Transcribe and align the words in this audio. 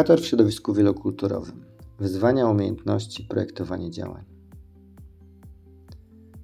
Edukator 0.00 0.24
w 0.24 0.26
środowisku 0.26 0.74
wielokulturowym. 0.74 1.64
Wyzwania 1.98 2.46
umiejętności, 2.46 3.24
projektowanie 3.24 3.90
działań. 3.90 4.24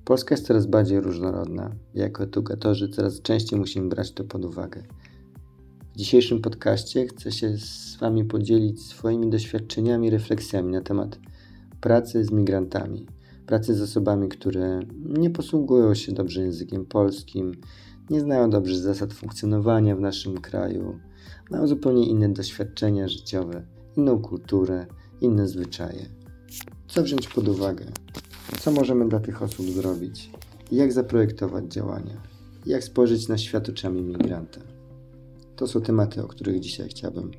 Polska 0.05 0.35
jest 0.35 0.47
coraz 0.47 0.67
bardziej 0.67 1.01
różnorodna. 1.01 1.71
Jako 1.95 2.23
edukatorzy 2.23 2.89
coraz 2.89 3.23
częściej 3.23 3.59
musimy 3.59 3.89
brać 3.89 4.13
to 4.13 4.25
pod 4.25 4.45
uwagę. 4.45 4.83
W 5.95 5.97
dzisiejszym 5.97 6.41
podcaście 6.41 7.07
chcę 7.07 7.33
się 7.33 7.57
z 7.59 7.97
Wami 7.97 8.25
podzielić 8.25 8.87
swoimi 8.87 9.31
doświadczeniami, 9.31 10.11
refleksjami 10.11 10.73
na 10.73 10.81
temat 10.81 11.19
pracy 11.81 12.25
z 12.25 12.31
migrantami, 12.31 13.07
pracy 13.47 13.75
z 13.75 13.83
osobami, 13.83 14.29
które 14.29 14.81
nie 15.05 15.31
posługują 15.31 15.95
się 15.95 16.13
dobrze 16.13 16.43
językiem 16.43 16.87
polskim, 16.87 17.53
nie 18.11 18.21
znają 18.21 18.51
dobrze 18.51 18.79
zasad 18.79 19.13
funkcjonowania 19.13 19.97
w 19.97 20.01
naszym 20.01 20.41
kraju, 20.41 20.99
mają 21.51 21.67
zupełnie 21.67 22.07
inne 22.07 22.29
doświadczenia 22.29 23.09
życiowe, 23.09 23.67
inną 23.97 24.19
kulturę, 24.19 24.87
inne 25.21 25.49
zwyczaje. 25.49 26.07
Co 26.89 27.03
wziąć 27.03 27.29
pod 27.29 27.49
uwagę? 27.49 27.85
Co 28.61 28.73
możemy 28.73 29.09
dla 29.09 29.21
tych 29.21 29.43
osób 29.43 29.67
zrobić? 29.67 30.31
Jak 30.73 30.93
zaprojektować 30.93 31.65
działania? 31.65 32.23
Jak 32.67 32.85
spojrzeć 32.85 33.29
na 33.29 33.39
świat 33.39 33.69
oczami 33.69 34.03
migranta? 34.03 34.61
To 35.57 35.67
są 35.67 35.81
tematy, 35.81 36.25
o 36.25 36.29
których 36.29 36.61
dzisiaj 36.61 36.89
chciałbym 36.89 37.31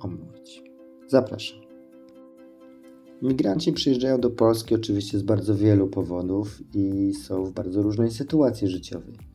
omówić. 0.00 0.62
Zapraszam. 1.08 1.58
Migranci 3.22 3.72
przyjeżdżają 3.72 4.20
do 4.20 4.30
Polski 4.30 4.74
oczywiście 4.74 5.18
z 5.18 5.22
bardzo 5.22 5.54
wielu 5.54 5.88
powodów 5.88 6.62
i 6.74 7.14
są 7.14 7.44
w 7.44 7.52
bardzo 7.52 7.82
różnej 7.82 8.10
sytuacji 8.10 8.68
życiowej. 8.68 9.27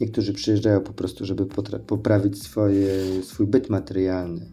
Niektórzy 0.00 0.32
przyjeżdżają 0.32 0.80
po 0.80 0.92
prostu, 0.92 1.24
żeby 1.24 1.46
poprawić 1.86 2.42
swoje, 2.42 3.22
swój 3.22 3.46
byt 3.46 3.70
materialny. 3.70 4.50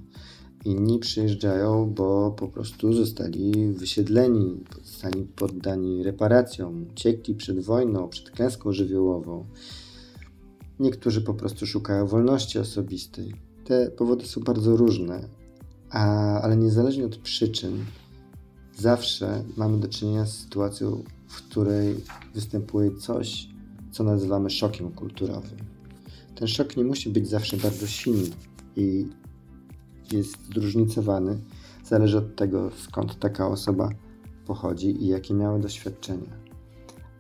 Inni 0.66 1.00
przyjeżdżają, 1.00 1.94
bo 1.94 2.32
po 2.32 2.48
prostu 2.48 2.94
zostali 2.94 3.74
wysiedleni, 3.74 4.64
zostali 4.84 5.24
poddani 5.24 6.04
reparacjom, 6.04 6.86
uciekli 6.92 7.36
przed 7.36 7.60
wojną, 7.60 8.10
przed 8.10 8.32
klęską 8.32 8.72
żywiołową. 8.72 9.46
Niektórzy 10.80 11.22
po 11.22 11.34
prostu 11.34 11.68
szukają 11.68 12.08
wolności 12.08 12.60
osobistej. 12.60 13.34
Te 13.66 13.92
powody 13.92 14.26
są 14.26 14.42
bardzo 14.42 14.76
różne, 14.76 15.28
a, 15.90 16.42
ale 16.42 16.58
niezależnie 16.58 17.06
od 17.06 17.18
przyczyn, 17.18 17.86
zawsze 18.78 19.44
mamy 19.58 19.78
do 19.78 19.88
czynienia 19.88 20.26
z 20.26 20.38
sytuacją, 20.38 21.04
w 21.28 21.42
której 21.42 21.96
występuje 22.34 22.96
coś, 22.96 23.53
co 23.94 24.04
nazywamy 24.04 24.50
szokiem 24.50 24.92
kulturowym. 24.92 25.58
Ten 26.36 26.48
szok 26.48 26.78
nie 26.78 26.84
musi 26.84 27.10
być 27.10 27.28
zawsze 27.28 27.58
bardzo 27.58 27.88
silny 27.88 28.30
i 28.76 29.08
jest 30.12 30.54
zróżnicowany. 30.54 31.38
Zależy 31.86 32.18
od 32.18 32.36
tego, 32.36 32.72
skąd 32.78 33.20
taka 33.20 33.48
osoba 33.48 33.90
pochodzi 34.46 35.04
i 35.04 35.08
jakie 35.08 35.34
miały 35.34 35.60
doświadczenia. 35.60 36.44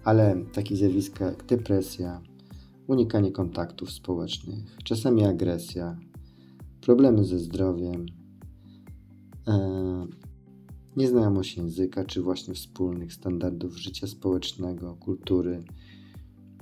Ale 0.03 0.45
takie 0.53 0.75
zjawiska 0.75 1.25
jak 1.25 1.45
depresja, 1.45 2.21
unikanie 2.87 3.31
kontaktów 3.31 3.91
społecznych, 3.91 4.77
czasami 4.83 5.25
agresja, 5.25 5.97
problemy 6.81 7.25
ze 7.25 7.39
zdrowiem, 7.39 8.05
e, 9.47 10.07
nieznajomość 10.95 11.57
języka, 11.57 12.05
czy 12.05 12.21
właśnie 12.21 12.53
wspólnych 12.53 13.13
standardów 13.13 13.77
życia 13.77 14.07
społecznego, 14.07 14.95
kultury, 14.95 15.63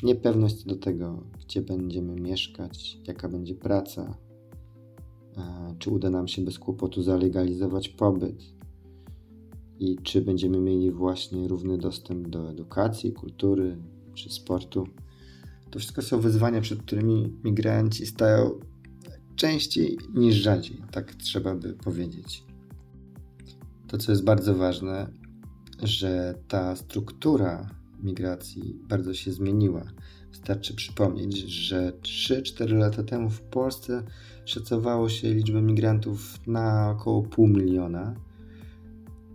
niepewność 0.03 0.63
do 0.63 0.75
tego, 0.75 1.23
gdzie 1.45 1.61
będziemy 1.61 2.15
mieszkać, 2.15 2.99
jaka 3.07 3.29
będzie 3.29 3.55
praca, 3.55 4.17
e, 5.37 5.75
czy 5.79 5.89
uda 5.89 6.09
nam 6.09 6.27
się 6.27 6.41
bez 6.41 6.59
kłopotu 6.59 7.03
zalegalizować 7.03 7.89
pobyt 7.89 8.43
i 9.79 9.97
czy 10.03 10.21
będziemy 10.21 10.59
mieli 10.59 10.91
właśnie 10.91 11.47
równy 11.47 11.77
dostęp 11.77 12.27
do 12.27 12.49
edukacji, 12.49 13.11
kultury 13.11 13.77
czy 14.13 14.29
sportu. 14.29 14.87
To 15.71 15.79
wszystko 15.79 16.01
są 16.01 16.19
wyzwania, 16.19 16.61
przed 16.61 16.79
którymi 16.79 17.33
migranci 17.43 18.05
stają 18.05 18.59
częściej 19.35 19.97
niż 20.13 20.35
rzadziej, 20.35 20.81
tak 20.91 21.15
trzeba 21.15 21.55
by 21.55 21.73
powiedzieć. 21.73 22.43
To, 23.87 23.97
co 23.97 24.11
jest 24.11 24.23
bardzo 24.23 24.55
ważne, 24.55 25.11
że 25.83 26.35
ta 26.47 26.75
struktura 26.75 27.80
migracji 28.03 28.79
bardzo 28.89 29.13
się 29.13 29.31
zmieniła. 29.31 29.83
Wystarczy 30.31 30.75
przypomnieć, 30.75 31.37
że 31.37 31.93
3-4 32.01 32.77
lata 32.77 33.03
temu 33.03 33.29
w 33.29 33.41
Polsce 33.41 34.03
szacowało 34.45 35.09
się 35.09 35.33
liczbę 35.33 35.61
migrantów 35.61 36.47
na 36.47 36.89
około 36.91 37.21
pół 37.23 37.47
miliona. 37.47 38.15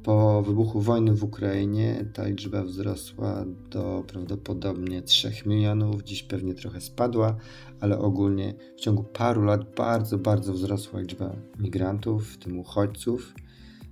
Po 0.03 0.43
wybuchu 0.43 0.81
wojny 0.81 1.15
w 1.15 1.25
Ukrainie 1.25 2.05
ta 2.13 2.29
liczba 2.29 2.65
wzrosła 2.65 3.45
do 3.71 4.05
prawdopodobnie 4.07 5.03
3 5.03 5.33
milionów. 5.47 6.03
Dziś 6.03 6.23
pewnie 6.23 6.55
trochę 6.55 6.81
spadła, 6.81 7.37
ale 7.81 7.99
ogólnie 7.99 8.55
w 8.77 8.81
ciągu 8.81 9.05
paru 9.05 9.43
lat 9.43 9.75
bardzo, 9.75 10.19
bardzo 10.19 10.53
wzrosła 10.53 11.01
liczba 11.01 11.37
migrantów, 11.59 12.29
w 12.29 12.39
tym 12.39 12.59
uchodźców, 12.59 13.35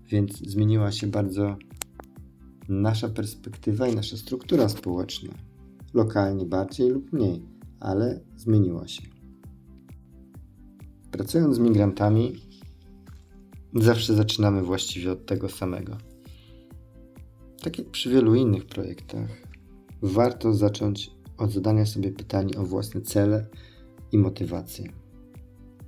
więc 0.08 0.38
zmieniła 0.38 0.92
się 0.92 1.06
bardzo 1.06 1.56
nasza 2.68 3.08
perspektywa 3.08 3.88
i 3.88 3.96
nasza 3.96 4.16
struktura 4.16 4.68
społeczna. 4.68 5.34
Lokalnie 5.94 6.44
bardziej 6.44 6.90
lub 6.90 7.12
mniej, 7.12 7.42
ale 7.80 8.20
zmieniła 8.36 8.88
się. 8.88 9.02
Pracując 11.10 11.56
z 11.56 11.58
migrantami, 11.58 12.32
zawsze 13.74 14.14
zaczynamy 14.14 14.62
właściwie 14.62 15.12
od 15.12 15.26
tego 15.26 15.48
samego. 15.48 15.96
Tak 17.62 17.78
jak 17.78 17.90
przy 17.90 18.10
wielu 18.10 18.34
innych 18.34 18.64
projektach, 18.64 19.28
warto 20.02 20.54
zacząć 20.54 21.10
od 21.38 21.50
zadania 21.52 21.86
sobie 21.86 22.12
pytania 22.12 22.58
o 22.58 22.64
własne 22.64 23.00
cele 23.00 23.46
i 24.12 24.18
motywacje. 24.18 24.92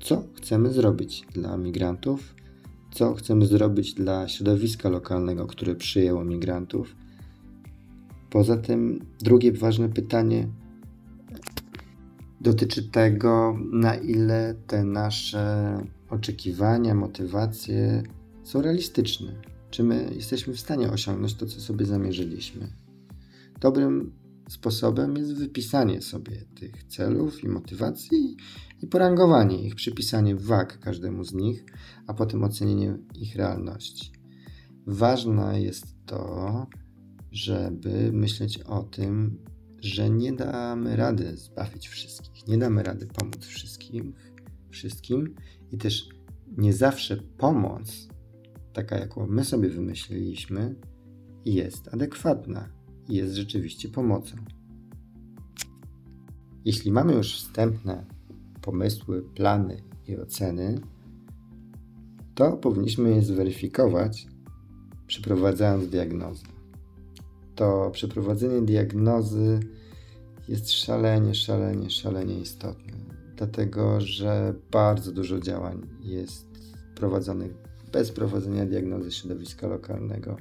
Co 0.00 0.24
chcemy 0.34 0.72
zrobić 0.72 1.26
dla 1.32 1.56
migrantów 1.56 2.35
co 2.90 3.14
chcemy 3.14 3.46
zrobić 3.46 3.94
dla 3.94 4.28
środowiska 4.28 4.88
lokalnego, 4.88 5.46
które 5.46 5.74
przyjęło 5.74 6.24
migrantów. 6.24 6.96
Poza 8.30 8.56
tym, 8.56 9.06
drugie 9.20 9.52
ważne 9.52 9.88
pytanie 9.88 10.48
dotyczy 12.40 12.82
tego, 12.82 13.58
na 13.72 13.94
ile 13.94 14.54
te 14.66 14.84
nasze 14.84 15.78
oczekiwania, 16.10 16.94
motywacje 16.94 18.02
są 18.44 18.62
realistyczne. 18.62 19.32
Czy 19.70 19.84
my 19.84 20.10
jesteśmy 20.14 20.54
w 20.54 20.60
stanie 20.60 20.90
osiągnąć 20.90 21.34
to, 21.34 21.46
co 21.46 21.60
sobie 21.60 21.86
zamierzyliśmy? 21.86 22.68
Dobrym 23.60 24.12
sposobem 24.48 25.16
jest 25.16 25.34
wypisanie 25.34 26.02
sobie 26.02 26.36
tych 26.54 26.84
celów 26.84 27.44
i 27.44 27.48
motywacji 27.48 28.36
i 28.82 28.86
porangowanie 28.86 29.62
ich, 29.62 29.74
przypisanie 29.74 30.36
wag 30.36 30.80
każdemu 30.80 31.24
z 31.24 31.34
nich, 31.34 31.64
a 32.06 32.14
potem 32.14 32.44
ocenienie 32.44 32.98
ich 33.14 33.36
realności. 33.36 34.12
Ważne 34.86 35.62
jest 35.62 35.86
to, 36.06 36.66
żeby 37.30 38.12
myśleć 38.12 38.58
o 38.58 38.82
tym, 38.82 39.38
że 39.80 40.10
nie 40.10 40.32
damy 40.32 40.96
rady 40.96 41.36
zbawić 41.36 41.88
wszystkich, 41.88 42.48
nie 42.48 42.58
damy 42.58 42.82
rady 42.82 43.06
pomóc 43.06 43.46
wszystkim, 43.46 44.14
wszystkim 44.70 45.34
i 45.72 45.78
też 45.78 46.08
nie 46.56 46.72
zawsze 46.72 47.16
pomoc, 47.16 48.08
taka 48.72 48.98
jaką 48.98 49.26
my 49.26 49.44
sobie 49.44 49.68
wymyśliliśmy, 49.68 50.74
jest 51.44 51.94
adekwatna 51.94 52.75
jest 53.08 53.34
rzeczywiście 53.34 53.88
pomocą. 53.88 54.36
Jeśli 56.64 56.92
mamy 56.92 57.14
już 57.14 57.36
wstępne 57.36 58.04
pomysły, 58.62 59.22
plany 59.22 59.82
i 60.08 60.16
oceny, 60.16 60.80
to 62.34 62.52
powinniśmy 62.52 63.10
je 63.10 63.22
zweryfikować, 63.22 64.26
przeprowadzając 65.06 65.88
diagnozę. 65.88 66.46
To 67.54 67.90
przeprowadzenie 67.90 68.62
diagnozy 68.62 69.60
jest 70.48 70.72
szalenie, 70.72 71.34
szalenie, 71.34 71.90
szalenie 71.90 72.40
istotne, 72.40 72.92
dlatego 73.36 74.00
że 74.00 74.54
bardzo 74.70 75.12
dużo 75.12 75.40
działań 75.40 75.86
jest 76.00 76.46
prowadzonych 76.94 77.54
bez 77.92 78.12
prowadzenia 78.12 78.66
diagnozy 78.66 79.12
środowiska 79.12 79.66
lokalnego 79.66 80.36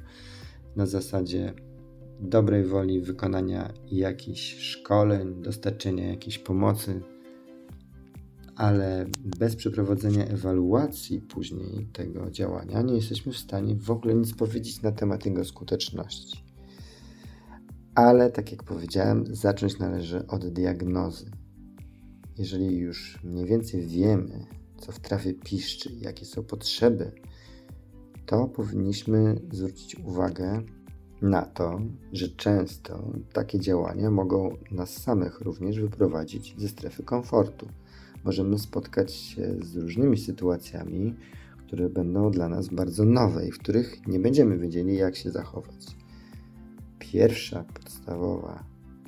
na 0.76 0.86
zasadzie 0.86 1.54
dobrej 2.20 2.64
woli 2.64 3.02
wykonania 3.02 3.74
jakichś 3.92 4.58
szkoleń, 4.58 5.42
dostarczenia 5.42 6.08
jakiejś 6.08 6.40
pomocy 6.40 7.02
ale 8.56 9.06
bez 9.40 9.56
przeprowadzenia 9.56 10.26
ewaluacji 10.26 11.22
później 11.22 11.88
tego 11.94 12.32
działania 12.32 12.82
nie 12.82 12.96
jesteśmy 12.96 13.32
w 13.32 13.38
stanie 13.38 13.76
w 13.76 13.92
ogóle 13.92 14.16
nic 14.16 14.34
powiedzieć 14.34 14.82
na 14.82 14.92
temat 14.92 15.26
jego 15.26 15.46
skuteczności. 15.46 16.44
Ale 17.96 18.32
tak 18.32 18.52
jak 18.52 18.64
powiedziałem, 18.64 19.36
zacząć 19.36 19.80
należy 19.80 20.28
od 20.28 20.48
diagnozy. 20.48 21.26
Jeżeli 22.38 22.78
już 22.78 23.20
mniej 23.24 23.46
więcej 23.46 23.88
wiemy, 23.88 24.46
co 24.78 24.92
w 24.92 25.00
trawie 25.00 25.34
piszczy, 25.34 25.92
jakie 26.02 26.26
są 26.26 26.44
potrzeby, 26.44 27.12
to 28.26 28.48
powinniśmy 28.48 29.42
zwrócić 29.52 29.96
uwagę 30.00 30.62
na 31.26 31.42
to, 31.42 31.82
że 32.14 32.30
często 32.30 33.12
takie 33.34 33.60
działania 33.60 34.12
mogą 34.12 34.58
nas 34.72 34.90
samych 34.90 35.42
również 35.42 35.80
wyprowadzić 35.80 36.56
ze 36.58 36.68
strefy 36.68 37.04
komfortu. 37.04 37.68
Możemy 38.24 38.60
spotkać 38.60 39.14
się 39.14 39.56
z 39.62 39.76
różnymi 39.76 40.18
sytuacjami, 40.18 41.16
które 41.68 41.90
będą 41.90 42.32
dla 42.32 42.50
nas 42.50 42.68
bardzo 42.68 43.06
nowe 43.06 43.48
i 43.48 43.52
w 43.52 43.60
których 43.60 44.08
nie 44.08 44.20
będziemy 44.20 44.58
wiedzieli, 44.58 44.98
jak 44.98 45.16
się 45.16 45.32
zachować. 45.32 45.86
Pierwsza 47.00 47.66
podstawowa 47.74 48.64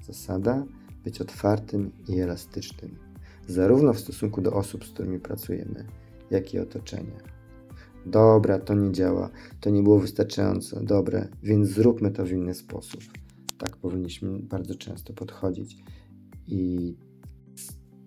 zasada 0.07 0.65
być 1.03 1.21
otwartym 1.21 1.91
i 2.07 2.19
elastycznym, 2.19 2.95
zarówno 3.47 3.93
w 3.93 3.99
stosunku 3.99 4.41
do 4.41 4.53
osób, 4.53 4.85
z 4.85 4.89
którymi 4.89 5.19
pracujemy, 5.19 5.85
jak 6.31 6.53
i 6.53 6.59
otoczenia. 6.59 7.36
Dobra, 8.07 8.59
to 8.59 8.73
nie 8.73 8.91
działa, 8.91 9.29
to 9.59 9.69
nie 9.69 9.83
było 9.83 9.99
wystarczająco 9.99 10.83
dobre, 10.83 11.27
więc 11.43 11.69
zróbmy 11.69 12.11
to 12.11 12.25
w 12.25 12.31
inny 12.31 12.53
sposób. 12.53 13.01
Tak 13.57 13.77
powinniśmy 13.77 14.39
bardzo 14.39 14.75
często 14.75 15.13
podchodzić. 15.13 15.77
I 16.47 16.93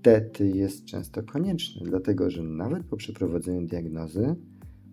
niestety 0.01 0.49
jest 0.49 0.85
często 0.85 1.23
konieczne, 1.23 1.83
dlatego 1.85 2.31
że 2.31 2.43
nawet 2.43 2.85
po 2.85 2.97
przeprowadzeniu 2.97 3.67
diagnozy 3.67 4.37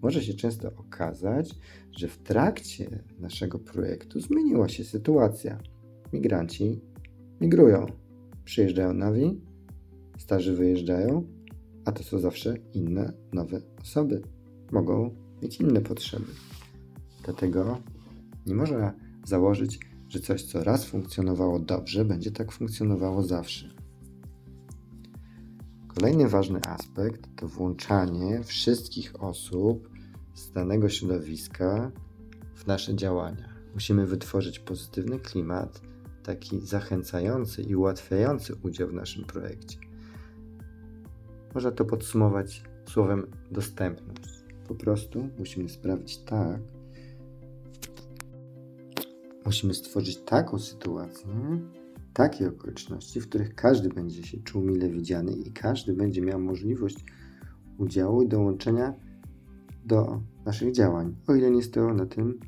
może 0.01 0.23
się 0.23 0.33
często 0.33 0.71
okazać, 0.75 1.55
że 1.91 2.07
w 2.07 2.17
trakcie 2.17 3.03
naszego 3.19 3.59
projektu 3.59 4.19
zmieniła 4.19 4.69
się 4.69 4.83
sytuacja. 4.83 5.59
Migranci 6.13 6.81
migrują, 7.41 7.85
przyjeżdżają 8.45 8.93
nowi, 8.93 9.41
starzy 10.17 10.55
wyjeżdżają, 10.55 11.23
a 11.85 11.91
to 11.91 12.03
są 12.03 12.19
zawsze 12.19 12.55
inne, 12.73 13.13
nowe 13.33 13.61
osoby 13.81 14.21
mogą 14.71 15.15
mieć 15.41 15.59
inne 15.59 15.81
potrzeby. 15.81 16.31
Dlatego 17.23 17.81
nie 18.45 18.55
można 18.55 18.93
założyć, 19.25 19.79
że 20.09 20.19
coś, 20.19 20.43
co 20.43 20.63
raz 20.63 20.85
funkcjonowało 20.85 21.59
dobrze, 21.59 22.05
będzie 22.05 22.31
tak 22.31 22.51
funkcjonowało 22.51 23.23
zawsze. 23.23 23.69
Kolejny 25.87 26.29
ważny 26.29 26.61
aspekt 26.61 27.29
to 27.35 27.47
włączanie 27.47 28.43
wszystkich 28.43 29.23
osób 29.23 29.89
z 30.33 30.51
danego 30.51 30.89
środowiska 30.89 31.91
w 32.55 32.67
nasze 32.67 32.95
działania. 32.95 33.49
Musimy 33.73 34.05
wytworzyć 34.05 34.59
pozytywny 34.59 35.19
klimat, 35.19 35.81
taki 36.23 36.61
zachęcający 36.61 37.61
i 37.61 37.75
ułatwiający 37.75 38.55
udział 38.55 38.87
w 38.87 38.93
naszym 38.93 39.23
projekcie. 39.23 39.77
Można 41.55 41.71
to 41.71 41.85
podsumować 41.85 42.63
słowem 42.89 43.27
dostępność. 43.51 44.36
Po 44.67 44.75
prostu 44.75 45.29
musimy 45.39 45.69
sprawić 45.69 46.17
tak, 46.17 46.59
musimy 49.45 49.73
stworzyć 49.73 50.17
taką 50.17 50.59
sytuację, 50.59 51.29
takie 52.13 52.49
okoliczności, 52.49 53.21
w 53.21 53.29
których 53.29 53.55
każdy 53.55 53.89
będzie 53.89 54.23
się 54.23 54.37
czuł 54.37 54.61
mile 54.61 54.89
widziany 54.89 55.31
i 55.31 55.51
każdy 55.51 55.93
będzie 55.93 56.21
miał 56.21 56.39
możliwość 56.39 57.05
udziału 57.77 58.21
i 58.21 58.27
dołączenia 58.27 58.93
do 59.85 60.21
naszych 60.45 60.71
działań, 60.71 61.15
o 61.27 61.35
ile 61.35 61.51
nie 61.51 61.63
stoją 61.63 61.93
na 61.93 62.05
tym, 62.05 62.39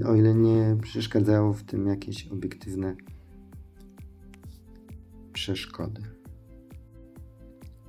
y, 0.00 0.06
o 0.06 0.14
ile 0.14 0.34
nie 0.34 0.76
przeszkadzają 0.82 1.52
w 1.52 1.62
tym 1.62 1.86
jakieś 1.86 2.28
obiektywne 2.28 2.96
przeszkody. 5.32 6.02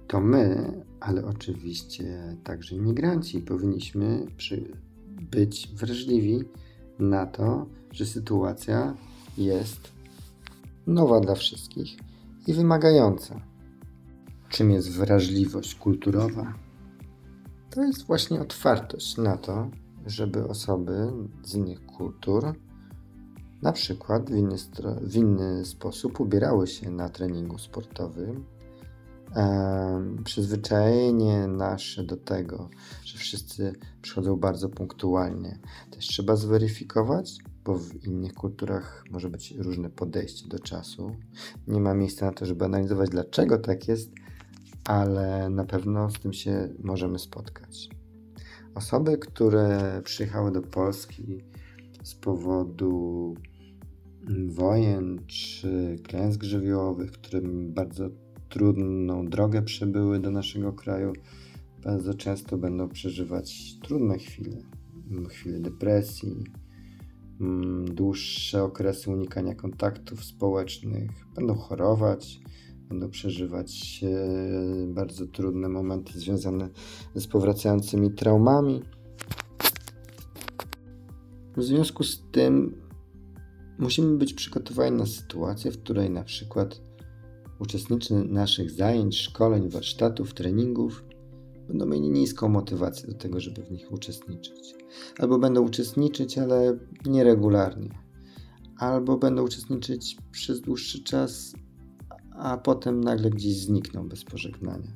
To 0.07 0.21
my 0.21 0.71
ale 0.99 1.25
oczywiście 1.25 2.37
także 2.43 2.75
imigranci 2.75 3.41
powinniśmy 3.41 4.25
przy, 4.37 4.71
być 5.31 5.69
wrażliwi 5.75 6.43
na 6.99 7.25
to, 7.25 7.65
że 7.91 8.05
sytuacja 8.05 8.95
jest 9.37 9.91
nowa 10.87 11.19
dla 11.19 11.35
wszystkich 11.35 11.97
i 12.47 12.53
wymagająca. 12.53 13.41
Czym 14.49 14.71
jest 14.71 14.91
wrażliwość 14.91 15.75
kulturowa? 15.75 16.53
To 17.69 17.83
jest 17.83 18.05
właśnie 18.05 18.41
otwartość 18.41 19.17
na 19.17 19.37
to, 19.37 19.69
żeby 20.05 20.47
osoby 20.47 21.11
z 21.43 21.55
innych 21.55 21.85
kultur 21.85 22.53
na 23.61 23.71
przykład 23.71 24.29
w 24.31 24.35
inny, 24.35 24.55
w 25.01 25.15
inny 25.15 25.65
sposób 25.65 26.19
ubierały 26.19 26.67
się 26.67 26.91
na 26.91 27.09
treningu 27.09 27.57
sportowym, 27.57 28.45
przyzwyczajenie 30.23 31.47
nasze 31.47 32.03
do 32.03 32.17
tego, 32.17 32.69
że 33.05 33.17
wszyscy 33.17 33.73
przychodzą 34.01 34.35
bardzo 34.35 34.69
punktualnie, 34.69 35.59
też 35.91 36.07
trzeba 36.07 36.35
zweryfikować, 36.35 37.37
bo 37.63 37.75
w 37.75 38.03
innych 38.05 38.33
kulturach 38.33 39.03
może 39.11 39.29
być 39.29 39.51
różne 39.51 39.89
podejście 39.89 40.47
do 40.47 40.59
czasu. 40.59 41.15
Nie 41.67 41.81
ma 41.81 41.93
miejsca 41.93 42.25
na 42.25 42.31
to, 42.31 42.45
żeby 42.45 42.65
analizować, 42.65 43.09
dlaczego 43.09 43.57
tak 43.57 43.87
jest, 43.87 44.11
ale 44.85 45.49
na 45.49 45.65
pewno 45.65 46.09
z 46.09 46.19
tym 46.19 46.33
się 46.33 46.69
możemy 46.83 47.19
spotkać. 47.19 47.89
Osoby, 48.75 49.17
które 49.17 50.01
przyjechały 50.05 50.51
do 50.51 50.61
Polski 50.61 51.43
z 52.03 52.15
powodu 52.15 53.35
wojen 54.47 55.25
czy 55.27 55.95
klęsk 56.03 56.43
żywiołowych, 56.43 57.11
którym 57.11 57.73
bardzo 57.73 58.09
trudną 58.49 59.25
drogę 59.25 59.61
przebyły 59.61 60.19
do 60.19 60.31
naszego 60.31 60.73
kraju, 60.73 61.13
bardzo 61.83 62.13
często 62.13 62.57
będą 62.57 62.89
przeżywać 62.89 63.77
trudne 63.83 64.17
chwile, 64.17 64.57
chwile 65.29 65.59
depresji, 65.59 66.43
mm, 67.41 67.85
dłuższe 67.85 68.63
okresy 68.63 69.11
unikania 69.11 69.55
kontaktów 69.55 70.23
społecznych, 70.23 71.11
będą 71.35 71.55
chorować, 71.55 72.39
będą 72.89 73.09
przeżywać 73.09 74.01
bardzo 74.87 75.27
trudne 75.27 75.69
momenty 75.69 76.19
związane 76.19 76.69
z 77.15 77.27
powracającymi 77.27 78.11
traumami. 78.11 78.81
W 81.57 81.63
związku 81.63 82.03
z 82.03 82.23
tym 82.31 82.75
musimy 83.79 84.17
być 84.17 84.33
przygotowani 84.33 84.97
na 84.97 85.05
sytuację, 85.05 85.71
w 85.71 85.81
której 85.81 86.09
na 86.09 86.23
przykład 86.23 86.88
uczestnicy 87.59 88.13
naszych 88.13 88.71
zajęć, 88.71 89.21
szkoleń, 89.21 89.69
warsztatów, 89.69 90.33
treningów 90.33 91.03
będą 91.67 91.85
mieli 91.85 92.09
niską 92.09 92.49
motywację 92.49 93.07
do 93.07 93.13
tego, 93.13 93.39
żeby 93.39 93.63
w 93.63 93.71
nich 93.71 93.91
uczestniczyć. 93.91 94.75
Albo 95.19 95.39
będą 95.39 95.61
uczestniczyć, 95.61 96.37
ale 96.37 96.77
nieregularnie. 97.05 97.89
Albo 98.77 99.17
będą 99.17 99.43
uczestniczyć 99.43 100.17
przez 100.31 100.61
dłuższy 100.61 101.03
czas, 101.03 101.53
a 102.31 102.57
potem 102.57 103.03
nagle 103.03 103.29
gdzieś 103.29 103.57
znikną 103.57 104.09
bez 104.09 104.23
pożegnania. 104.23 104.93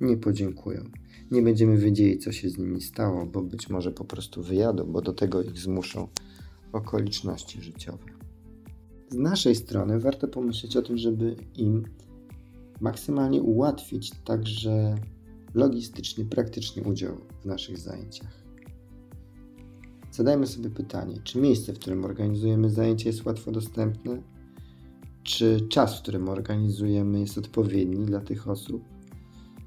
Nie 0.00 0.16
podziękują. 0.16 0.84
Nie 1.30 1.42
będziemy 1.42 1.76
wiedzieli, 1.76 2.18
co 2.18 2.32
się 2.32 2.50
z 2.50 2.58
nimi 2.58 2.80
stało, 2.80 3.26
bo 3.26 3.42
być 3.42 3.68
może 3.68 3.92
po 3.92 4.04
prostu 4.04 4.42
wyjadą, 4.42 4.92
bo 4.92 5.02
do 5.02 5.12
tego 5.12 5.42
ich 5.42 5.58
zmuszą 5.58 6.08
okoliczności 6.72 7.62
życiowe 7.62 8.17
z 9.10 9.14
naszej 9.14 9.54
strony 9.54 10.00
warto 10.00 10.28
pomyśleć 10.28 10.76
o 10.76 10.82
tym, 10.82 10.98
żeby 10.98 11.36
im 11.54 11.82
maksymalnie 12.80 13.42
ułatwić 13.42 14.12
także 14.24 14.94
logistycznie, 15.54 16.24
praktycznie 16.24 16.82
udział 16.82 17.16
w 17.40 17.44
naszych 17.44 17.78
zajęciach. 17.78 18.48
Zadajmy 20.12 20.46
sobie 20.46 20.70
pytanie, 20.70 21.20
czy 21.24 21.38
miejsce, 21.38 21.72
w 21.72 21.78
którym 21.78 22.04
organizujemy 22.04 22.70
zajęcia 22.70 23.08
jest 23.08 23.24
łatwo 23.24 23.52
dostępne? 23.52 24.22
Czy 25.22 25.60
czas, 25.68 25.98
w 25.98 26.02
którym 26.02 26.28
organizujemy 26.28 27.20
jest 27.20 27.38
odpowiedni 27.38 28.06
dla 28.06 28.20
tych 28.20 28.48
osób? 28.48 28.82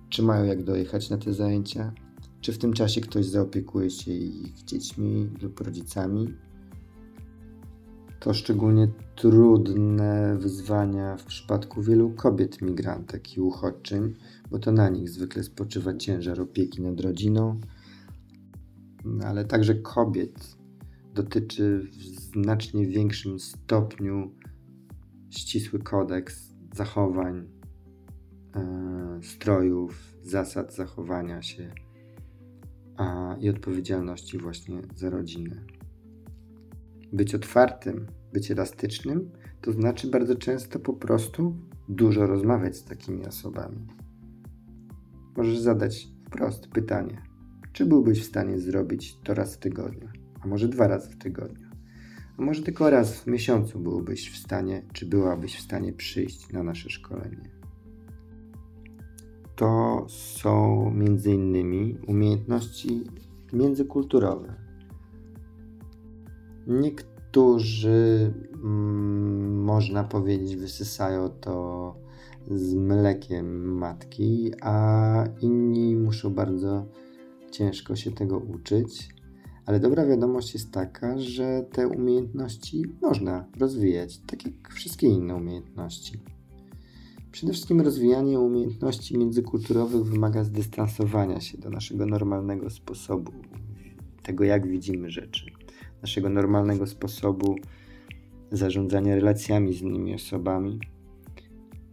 Czy 0.10 0.24
mają 0.24 0.46
jak 0.46 0.64
dojechać 0.64 1.10
na 1.10 1.18
te 1.18 1.34
zajęcia? 1.34 1.94
Czy 2.42 2.54
w 2.54 2.58
tym 2.58 2.74
czasie 2.74 3.02
ktoś 3.02 3.26
zaopiekuje 3.26 3.90
się 3.90 4.12
ich 4.12 4.64
dziećmi 4.64 5.30
lub 5.42 5.60
rodzicami? 5.60 6.28
To 8.22 8.34
szczególnie 8.34 8.88
trudne 9.16 10.38
wyzwania 10.40 11.18
w 11.18 11.26
przypadku 11.26 11.82
wielu 11.82 12.10
kobiet 12.10 12.62
migrantek 12.62 13.38
i 13.38 13.42
uchodźczyń, 13.42 14.16
bo 14.52 14.60
to 14.60 14.72
na 14.72 14.90
nich 14.90 15.10
zwykle 15.10 15.44
spoczywa 15.44 15.94
ciężar 15.94 16.42
opieki 16.42 16.82
nad 16.82 17.00
rodziną, 17.00 17.60
ale 19.26 19.46
także 19.46 19.76
kobiet 19.76 20.58
dotyczy 21.14 21.88
w 21.92 22.04
znacznie 22.04 22.88
większym 22.88 23.40
stopniu 23.40 24.32
ścisły 25.30 25.80
kodeks 25.80 26.54
zachowań, 26.76 27.48
e, 28.56 29.20
strojów, 29.24 30.18
zasad 30.24 30.76
zachowania 30.76 31.42
się 31.42 31.72
i 33.40 33.50
odpowiedzialności 33.50 34.38
właśnie 34.38 34.82
za 34.96 35.10
rodzinę. 35.10 35.81
Być 37.14 37.36
otwartym, 37.36 38.08
być 38.34 38.52
elastycznym, 38.52 39.32
to 39.62 39.72
znaczy 39.72 40.08
bardzo 40.08 40.36
często 40.36 40.80
po 40.80 40.94
prostu 40.94 41.56
dużo 41.90 42.28
rozmawiać 42.28 42.78
z 42.78 42.84
takimi 42.84 43.26
osobami. 43.26 43.88
możesz 45.38 45.60
zadać 45.60 46.08
wprost 46.26 46.68
pytanie: 46.68 47.22
czy 47.74 47.86
byłbyś 47.86 48.22
w 48.22 48.28
stanie 48.28 48.60
zrobić 48.60 49.18
to 49.24 49.34
raz 49.34 49.56
w 49.56 49.60
tygodniu, 49.60 50.10
a 50.42 50.48
może 50.48 50.68
dwa 50.68 50.88
razy 50.88 51.10
w 51.10 51.18
tygodniu? 51.18 51.68
A 52.38 52.42
może 52.42 52.64
tylko 52.64 52.90
raz 52.90 53.20
w 53.20 53.28
miesiącu 53.28 53.80
byłbyś 53.80 54.32
w 54.32 54.38
stanie, 54.38 54.84
czy 54.94 55.06
byłabyś 55.06 55.58
w 55.58 55.62
stanie 55.62 55.94
przyjść 55.94 56.52
na 56.52 56.64
nasze 56.64 56.90
szkolenie? 56.90 57.50
To 59.56 60.06
są 60.10 60.92
między 60.92 61.32
innymi 61.32 61.98
umiejętności 62.08 63.04
międzykulturowe. 63.54 64.71
Niektórzy, 66.68 68.34
mm, 68.54 69.64
można 69.64 70.04
powiedzieć, 70.04 70.56
wysysają 70.56 71.30
to 71.30 71.96
z 72.48 72.74
mlekiem 72.74 73.78
matki, 73.78 74.52
a 74.62 75.24
inni 75.42 75.96
muszą 75.96 76.34
bardzo 76.34 76.86
ciężko 77.52 77.96
się 77.96 78.12
tego 78.12 78.38
uczyć. 78.38 79.10
Ale 79.66 79.80
dobra 79.80 80.06
wiadomość 80.06 80.54
jest 80.54 80.72
taka, 80.72 81.18
że 81.18 81.66
te 81.72 81.88
umiejętności 81.88 82.86
można 83.02 83.46
rozwijać, 83.60 84.18
tak 84.18 84.46
jak 84.46 84.74
wszystkie 84.74 85.08
inne 85.08 85.36
umiejętności. 85.36 86.20
Przede 87.32 87.54
wszystkim 87.54 87.82
rozwijanie 87.82 88.40
umiejętności 88.40 89.18
międzykulturowych 89.18 90.04
wymaga 90.04 90.44
zdystansowania 90.44 91.42
się 91.42 91.58
do 91.58 91.70
naszego 91.70 92.06
normalnego 92.06 92.70
sposobu, 92.70 93.32
tego 94.24 94.44
jak 94.44 94.68
widzimy 94.68 95.10
rzeczy, 95.10 95.51
naszego 96.02 96.30
normalnego 96.30 96.88
sposobu 96.88 97.56
zarządzania 98.52 99.16
relacjami 99.16 99.74
z 99.74 99.82
innymi 99.82 100.14
osobami. 100.14 100.80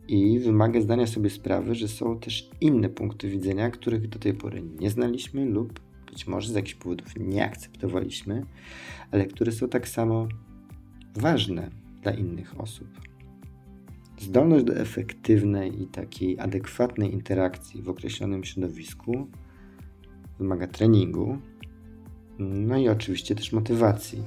I 0.09 0.39
wymaga 0.39 0.81
zdania 0.81 1.07
sobie 1.07 1.31
sprawy, 1.31 1.75
że 1.75 1.89
są 1.89 2.19
też 2.19 2.51
inne 2.61 2.89
punkty 2.89 3.29
widzenia, 3.29 3.71
których 3.71 4.09
do 4.09 4.19
tej 4.19 4.35
pory 4.35 4.63
nie 4.81 4.91
znaliśmy 4.91 5.45
lub 5.45 5.81
być 6.11 6.27
może 6.27 6.53
z 6.53 6.55
jakichś 6.55 6.75
powodów 6.75 7.07
nie 7.17 7.45
akceptowaliśmy, 7.45 8.47
ale 9.11 9.27
które 9.27 9.53
są 9.53 9.69
tak 9.69 9.89
samo 9.89 10.29
ważne 11.15 11.71
dla 12.03 12.13
innych 12.13 12.61
osób. 12.61 12.89
Zdolność 14.21 14.65
do 14.65 14.77
efektywnej 14.77 15.83
i 15.83 15.87
takiej 15.87 16.39
adekwatnej 16.39 17.13
interakcji 17.13 17.83
w 17.83 17.89
określonym 17.89 18.45
środowisku 18.45 19.27
wymaga 20.39 20.67
treningu, 20.67 21.39
no 22.39 22.79
i 22.79 22.89
oczywiście 22.89 23.35
też 23.35 23.53
motywacji. 23.53 24.23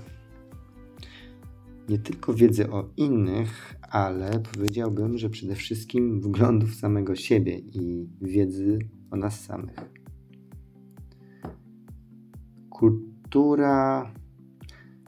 Nie 1.89 1.99
tylko 1.99 2.33
wiedzy 2.33 2.71
o 2.71 2.89
innych, 2.97 3.75
ale 3.81 4.39
powiedziałbym, 4.53 5.17
że 5.17 5.29
przede 5.29 5.55
wszystkim 5.55 6.21
wglądów 6.21 6.75
samego 6.75 7.15
siebie 7.15 7.59
i 7.59 8.09
wiedzy 8.21 8.79
o 9.11 9.15
nas 9.15 9.41
samych. 9.41 9.75
Kultura. 12.69 14.13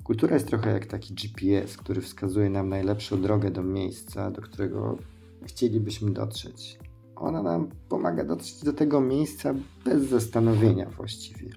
Kultura 0.03 0.33
jest 0.33 0.47
trochę 0.47 0.71
jak 0.71 0.85
taki 0.85 1.13
GPS, 1.13 1.77
który 1.77 2.01
wskazuje 2.01 2.49
nam 2.49 2.69
najlepszą 2.69 3.21
drogę 3.21 3.51
do 3.51 3.63
miejsca, 3.63 4.31
do 4.31 4.41
którego 4.41 4.97
chcielibyśmy 5.45 6.11
dotrzeć. 6.11 6.79
Ona 7.15 7.43
nam 7.43 7.69
pomaga 7.89 8.23
dotrzeć 8.23 8.63
do 8.63 8.73
tego 8.73 9.01
miejsca 9.01 9.55
bez 9.85 10.03
zastanowienia 10.03 10.89
właściwie. 10.89 11.49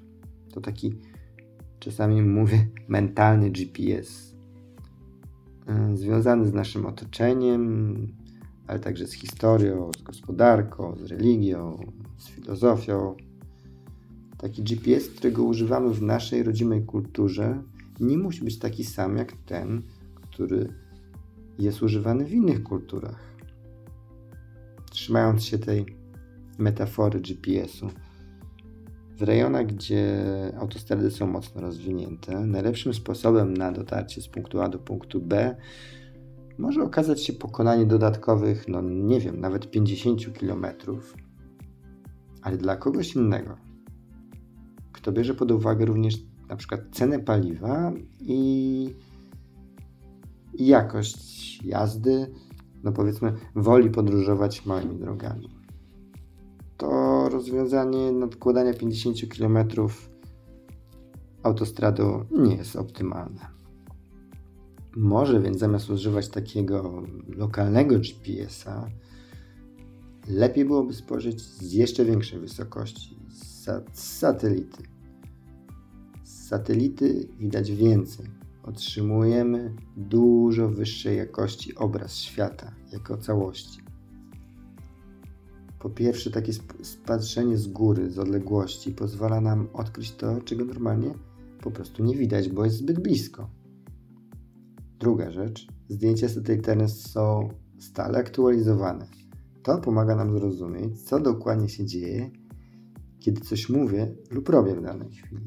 To 0.52 0.60
taki, 0.60 0.94
czasami 1.80 2.22
mówię, 2.22 2.66
mentalny 2.88 3.50
GPS. 3.50 4.36
Y, 5.92 5.96
związany 5.96 6.46
z 6.46 6.52
naszym 6.52 6.86
otoczeniem, 6.86 7.96
ale 8.66 8.80
także 8.80 9.06
z 9.06 9.12
historią, 9.12 9.90
z 9.98 10.02
gospodarką, 10.02 10.96
z 10.96 11.02
religią, 11.02 11.92
z 12.16 12.28
filozofią. 12.28 13.14
Taki 14.38 14.62
GPS, 14.62 15.08
którego 15.08 15.42
używamy 15.42 15.94
w 15.94 16.02
naszej 16.02 16.42
rodzimej 16.42 16.84
kulturze, 16.84 17.62
nie 18.00 18.18
musi 18.18 18.44
być 18.44 18.58
taki 18.58 18.84
sam 18.84 19.16
jak 19.16 19.32
ten, 19.32 19.82
który 20.22 20.68
jest 21.58 21.82
używany 21.82 22.24
w 22.24 22.32
innych 22.32 22.62
kulturach. 22.62 23.36
Trzymając 24.90 25.44
się 25.44 25.58
tej 25.58 25.86
metafory 26.58 27.20
GPS-u, 27.20 27.90
w 29.16 29.22
rejonach, 29.22 29.66
gdzie 29.66 30.22
autostrady 30.60 31.10
są 31.10 31.26
mocno 31.26 31.60
rozwinięte, 31.60 32.40
najlepszym 32.40 32.94
sposobem 32.94 33.56
na 33.56 33.72
dotarcie 33.72 34.22
z 34.22 34.28
punktu 34.28 34.60
A 34.60 34.68
do 34.68 34.78
punktu 34.78 35.20
B 35.20 35.56
może 36.58 36.82
okazać 36.82 37.24
się 37.24 37.32
pokonanie 37.32 37.86
dodatkowych, 37.86 38.68
no 38.68 38.82
nie 38.82 39.20
wiem, 39.20 39.40
nawet 39.40 39.70
50 39.70 40.38
km, 40.38 40.66
ale 42.42 42.56
dla 42.56 42.76
kogoś 42.76 43.14
innego 43.14 43.66
to 45.06 45.12
bierze 45.12 45.34
pod 45.34 45.50
uwagę 45.50 45.84
również 45.84 46.14
na 46.48 46.56
przykład 46.56 46.80
cenę 46.92 47.18
paliwa 47.18 47.92
i 48.20 48.94
jakość 50.58 51.60
jazdy, 51.64 52.32
no 52.84 52.92
powiedzmy, 52.92 53.32
woli 53.54 53.90
podróżować 53.90 54.66
małymi 54.66 54.98
drogami. 54.98 55.55
To 56.76 57.28
rozwiązanie 57.28 58.12
nadkładania 58.12 58.74
50 58.74 59.16
km 59.38 59.58
autostradą 61.42 62.24
nie 62.30 62.56
jest 62.56 62.76
optymalne. 62.76 63.46
Może 64.96 65.40
więc 65.40 65.58
zamiast 65.58 65.90
używać 65.90 66.28
takiego 66.28 67.02
lokalnego 67.28 67.98
GPS-a, 67.98 68.86
lepiej 70.28 70.64
byłoby 70.64 70.94
spojrzeć 70.94 71.40
z 71.42 71.72
jeszcze 71.72 72.04
większej 72.04 72.38
wysokości, 72.38 73.18
z 73.28 73.68
satelity 73.92 74.96
satelity 76.48 77.28
widać 77.38 77.72
więcej. 77.72 78.26
Otrzymujemy 78.62 79.74
dużo 79.96 80.68
wyższej 80.68 81.16
jakości 81.16 81.74
obraz 81.74 82.16
świata 82.16 82.72
jako 82.92 83.16
całości. 83.16 83.85
Po 85.78 85.90
pierwsze, 85.90 86.30
takie 86.30 86.52
spatrzenie 86.82 87.58
z 87.58 87.68
góry, 87.68 88.10
z 88.10 88.18
odległości 88.18 88.92
pozwala 88.92 89.40
nam 89.40 89.68
odkryć 89.72 90.12
to, 90.12 90.40
czego 90.40 90.64
normalnie 90.64 91.14
po 91.60 91.70
prostu 91.70 92.04
nie 92.04 92.16
widać, 92.16 92.48
bo 92.48 92.64
jest 92.64 92.76
zbyt 92.76 93.00
blisko. 93.00 93.50
Druga 94.98 95.30
rzecz, 95.30 95.66
zdjęcia 95.88 96.28
satelitarne 96.28 96.88
są 96.88 97.48
stale 97.78 98.18
aktualizowane. 98.18 99.06
To 99.62 99.78
pomaga 99.78 100.16
nam 100.16 100.38
zrozumieć, 100.38 101.02
co 101.02 101.20
dokładnie 101.20 101.68
się 101.68 101.86
dzieje, 101.86 102.30
kiedy 103.18 103.40
coś 103.40 103.68
mówię 103.68 104.14
lub 104.30 104.48
robię 104.48 104.74
w 104.74 104.82
danej 104.82 105.10
chwili. 105.10 105.46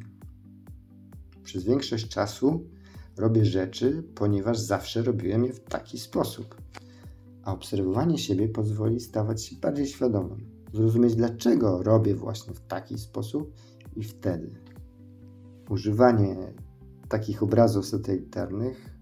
Przez 1.43 1.63
większość 1.63 2.07
czasu 2.07 2.69
robię 3.17 3.45
rzeczy, 3.45 4.03
ponieważ 4.15 4.59
zawsze 4.59 5.01
robiłem 5.01 5.45
je 5.45 5.53
w 5.53 5.59
taki 5.59 6.00
sposób. 6.00 6.62
A 7.43 7.53
obserwowanie 7.53 8.17
siebie 8.17 8.50
pozwoli 8.50 9.00
stawać 9.00 9.46
się 9.46 9.55
bardziej 9.55 9.88
świadomym, 9.88 10.50
zrozumieć 10.74 11.15
dlaczego 11.15 11.84
robię 11.84 12.15
właśnie 12.15 12.53
w 12.53 12.60
taki 12.60 12.98
sposób 12.98 13.53
i 13.96 14.03
wtedy. 14.03 14.51
Używanie 15.69 16.53
takich 17.10 17.43
obrazów 17.43 17.86
satelitarnych 17.86 19.00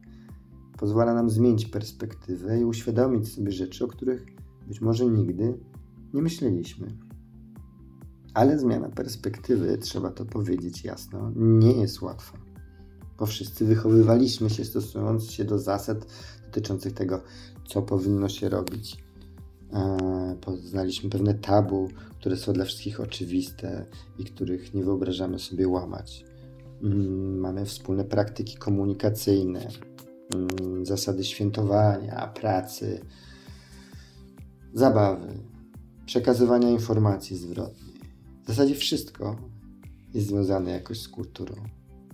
pozwala 0.77 1.13
nam 1.13 1.29
zmienić 1.29 1.65
perspektywę 1.65 2.59
i 2.59 2.65
uświadomić 2.65 3.33
sobie 3.33 3.51
rzeczy, 3.51 3.85
o 3.85 3.87
których 3.87 4.25
być 4.67 4.81
może 4.81 5.05
nigdy 5.05 5.59
nie 6.13 6.21
myśleliśmy. 6.21 6.97
Ale 8.33 8.59
zmiana 8.59 8.89
perspektywy, 8.89 9.77
trzeba 9.77 10.11
to 10.11 10.25
powiedzieć 10.25 10.83
jasno, 10.83 11.31
nie 11.35 11.71
jest 11.71 12.01
łatwa. 12.01 12.37
Bo 13.17 13.25
wszyscy 13.25 13.65
wychowywaliśmy 13.65 14.49
się 14.49 14.65
stosując 14.65 15.31
się 15.31 15.45
do 15.45 15.59
zasad 15.59 16.05
dotyczących 16.45 16.93
tego, 16.93 17.23
co 17.67 17.81
powinno 17.81 18.29
się 18.29 18.49
robić. 18.49 18.97
E, 19.73 20.37
poznaliśmy 20.41 21.09
pewne 21.09 21.33
tabu, 21.33 21.89
które 22.19 22.37
są 22.37 22.53
dla 22.53 22.65
wszystkich 22.65 22.99
oczywiste 22.99 23.85
i 24.19 24.23
których 24.25 24.73
nie 24.73 24.83
wyobrażamy 24.83 25.39
sobie 25.39 25.67
łamać. 25.67 26.25
Mm, 26.83 27.39
mamy 27.39 27.65
wspólne 27.65 28.03
praktyki 28.03 28.57
komunikacyjne, 28.57 29.67
mm, 30.35 30.85
zasady 30.85 31.23
świętowania, 31.23 32.27
pracy, 32.27 33.01
zabawy, 34.73 35.27
przekazywania 36.05 36.69
informacji 36.69 37.37
zwrotnie. 37.37 37.93
W 38.43 38.47
zasadzie 38.47 38.75
wszystko 38.75 39.35
jest 40.13 40.27
związane 40.27 40.71
jakoś 40.71 41.01
z 41.01 41.07
kulturą. 41.07 41.55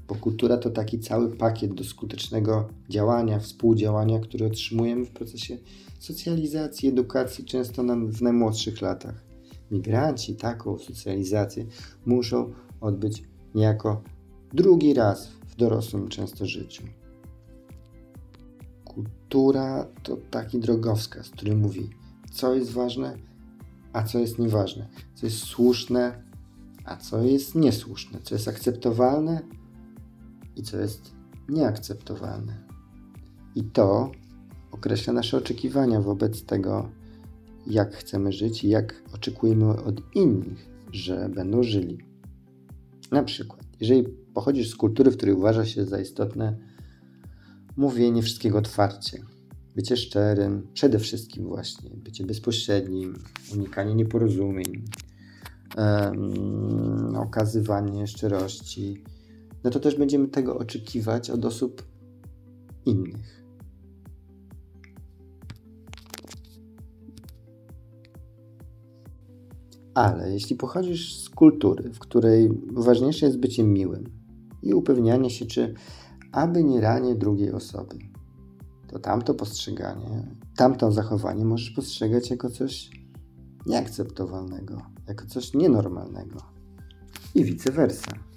Bo 0.08 0.16
kultura 0.16 0.58
to 0.58 0.70
taki 0.70 1.00
cały 1.00 1.36
pakiet 1.36 1.74
do 1.74 1.84
skutecznego 1.84 2.70
działania, 2.90 3.40
współdziałania, 3.40 4.20
który 4.20 4.46
otrzymujemy 4.46 5.06
w 5.06 5.12
procesie 5.12 5.58
socjalizacji, 6.00 6.90
edukacji, 6.90 7.46
często 7.46 7.84
na, 7.84 7.96
w 7.96 8.22
najmłodszych 8.22 8.82
latach. 8.82 9.24
Migranci 9.72 10.36
taką 10.36 10.78
socjalizację 10.78 11.66
muszą 12.06 12.54
odbyć 12.82 13.24
niejako 13.56 14.02
drugi 14.54 14.94
raz 14.94 15.28
w 15.28 15.56
dorosłym 15.56 16.08
często 16.08 16.46
życiu. 16.46 16.84
Kultura 18.86 19.88
to 20.04 20.18
taki 20.18 20.60
drogowskaz, 20.60 21.30
który 21.30 21.56
mówi, 21.56 21.90
co 22.32 22.56
jest 22.56 22.72
ważne, 22.72 23.18
a 23.94 24.04
co 24.04 24.20
jest 24.20 24.40
nieważne, 24.40 24.88
co 25.16 25.26
jest 25.26 25.38
słuszne, 25.38 26.24
a 26.86 26.98
co 26.98 27.22
jest 27.22 27.56
niesłuszne, 27.56 28.20
co 28.24 28.36
jest 28.36 28.48
akceptowalne 28.48 29.42
i 30.56 30.64
co 30.64 30.78
jest 30.78 31.12
nieakceptowalne. 31.50 32.68
I 33.56 33.64
to 33.64 34.12
określa 34.72 35.14
nasze 35.14 35.38
oczekiwania 35.38 36.02
wobec 36.02 36.44
tego, 36.44 36.90
jak 37.68 37.96
chcemy 37.96 38.32
żyć 38.32 38.64
i 38.64 38.70
jak 38.70 39.04
oczekujemy 39.14 39.70
od 39.70 40.16
innych, 40.16 40.70
że 40.92 41.30
będą 41.30 41.64
żyli. 41.64 41.98
Na 43.12 43.24
przykład, 43.24 43.64
jeżeli 43.80 44.04
pochodzisz 44.34 44.70
z 44.70 44.76
kultury, 44.76 45.12
w 45.12 45.18
której 45.18 45.36
uważa 45.36 45.66
się 45.66 45.86
za 45.86 46.00
istotne 46.00 46.58
mówienie 47.78 48.22
wszystkiego 48.22 48.58
otwarcie, 48.58 49.24
bycie 49.76 49.98
szczerym, 49.98 50.68
przede 50.74 51.00
wszystkim 51.00 51.48
właśnie, 51.48 51.90
bycie 51.90 52.26
bezpośrednim, 52.26 53.14
unikanie 53.54 53.96
nieporozumień, 53.96 54.86
um, 55.78 57.16
okazywanie 57.16 58.08
szczerości, 58.08 59.04
no 59.64 59.70
to 59.70 59.80
też 59.80 59.96
będziemy 59.96 60.28
tego 60.28 60.58
oczekiwać 60.58 61.30
od 61.30 61.46
osób 61.46 61.84
innych. 62.86 63.44
Ale 69.94 70.34
jeśli 70.34 70.56
pochodzisz 70.56 71.16
z 71.16 71.30
kultury, 71.30 71.90
w 71.94 72.00
której 72.00 72.50
ważniejsze 72.72 73.26
jest 73.26 73.40
bycie 73.40 73.64
miłym 73.64 74.04
i 74.62 74.74
upewnianie 74.74 75.30
się, 75.30 75.46
czy 75.46 75.74
aby 76.32 76.64
nie 76.64 76.82
ranie 76.82 77.16
drugiej 77.16 77.52
osoby, 77.52 77.96
to 78.88 79.00
tamto 79.00 79.34
postrzeganie, 79.34 80.36
tamto 80.56 80.92
zachowanie 80.92 81.46
możesz 81.46 81.70
postrzegać 81.70 82.30
jako 82.30 82.50
coś 82.50 82.90
nieakceptowalnego, 83.66 84.82
jako 85.08 85.26
coś 85.26 85.54
nienormalnego 85.54 86.38
i 87.36 87.44
vice 87.44 87.72
versa. 87.72 88.33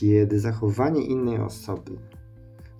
Kiedy 0.00 0.40
zachowanie 0.40 1.02
innej 1.02 1.38
osoby 1.38 1.98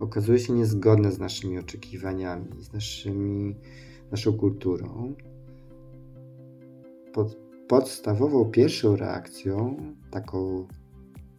okazuje 0.00 0.38
się 0.38 0.52
niezgodne 0.52 1.12
z 1.12 1.18
naszymi 1.18 1.58
oczekiwaniami, 1.58 2.62
z 2.62 2.72
naszymi, 2.72 3.56
naszą 4.10 4.32
kulturą, 4.32 5.14
pod, 7.12 7.36
podstawową 7.68 8.44
pierwszą 8.44 8.96
reakcją, 8.96 9.76
taką 10.10 10.66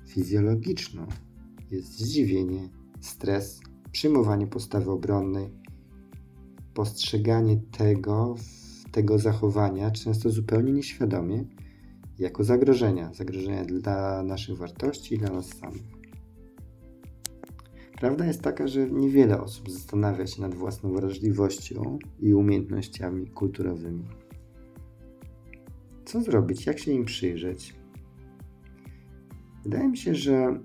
fizjologiczną, 0.07 1.07
jest 1.71 2.00
zdziwienie, 2.00 2.69
stres, 3.01 3.59
przyjmowanie 3.91 4.48
postawy 4.48 4.91
obronnej, 4.91 5.53
postrzeganie 6.74 7.62
tego, 7.77 8.36
tego 8.91 9.19
zachowania, 9.19 9.91
często 9.91 10.29
zupełnie 10.29 10.71
nieświadomie, 10.74 11.45
jako 12.19 12.43
zagrożenia. 12.43 13.13
Zagrożenia 13.13 13.65
dla 13.65 14.23
naszych 14.23 14.57
wartości 14.57 15.15
i 15.15 15.17
dla 15.17 15.29
nas 15.29 15.47
samych. 15.47 15.99
Prawda 17.99 18.25
jest 18.25 18.41
taka, 18.41 18.67
że 18.67 18.89
niewiele 18.89 19.41
osób 19.41 19.69
zastanawia 19.71 20.27
się 20.27 20.41
nad 20.41 20.55
własną 20.55 20.93
wrażliwością 20.93 21.99
i 22.19 22.33
umiejętnościami 22.33 23.27
kulturowymi. 23.27 24.05
Co 26.05 26.21
zrobić? 26.21 26.65
Jak 26.65 26.79
się 26.79 26.91
im 26.91 27.05
przyjrzeć? 27.05 27.75
Wydaje 29.63 29.88
mi 29.88 29.97
się, 29.97 30.15
że 30.15 30.60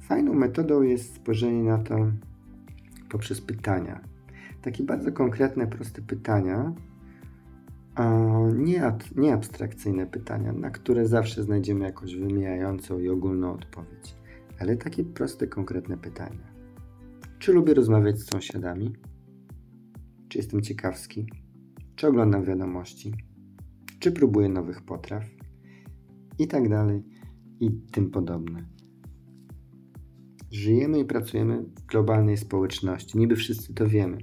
fajną 0.00 0.34
metodą 0.34 0.82
jest 0.82 1.14
spojrzenie 1.14 1.62
na 1.62 1.78
to 1.78 2.12
poprzez 3.08 3.40
pytania. 3.40 4.00
Takie 4.62 4.84
bardzo 4.84 5.12
konkretne, 5.12 5.66
proste 5.66 6.02
pytania, 6.02 6.74
nie, 8.54 8.92
nie 9.16 9.34
abstrakcyjne 9.34 10.06
pytania, 10.06 10.52
na 10.52 10.70
które 10.70 11.06
zawsze 11.06 11.42
znajdziemy 11.42 11.84
jakąś 11.84 12.16
wymijającą 12.16 12.98
i 12.98 13.08
ogólną 13.08 13.52
odpowiedź 13.52 14.16
ale 14.58 14.76
takie 14.76 15.04
proste, 15.04 15.46
konkretne 15.46 15.98
pytania. 15.98 16.56
Czy 17.38 17.52
lubię 17.52 17.74
rozmawiać 17.74 18.18
z 18.18 18.30
sąsiadami? 18.30 18.92
Czy 20.28 20.38
jestem 20.38 20.62
ciekawski? 20.62 21.26
Czy 21.96 22.06
oglądam 22.06 22.44
wiadomości? 22.44 23.14
Czy 23.98 24.12
próbuję 24.12 24.48
nowych 24.48 24.82
potraw? 24.82 25.24
I 26.38 26.48
tak 26.48 26.68
dalej, 26.68 27.02
i 27.60 27.70
tym 27.92 28.10
podobne. 28.10 28.66
Żyjemy 30.50 30.98
i 30.98 31.04
pracujemy 31.04 31.62
w 31.62 31.86
globalnej 31.86 32.36
społeczności. 32.36 33.18
Niby 33.18 33.36
wszyscy 33.36 33.74
to 33.74 33.86
wiemy. 33.88 34.18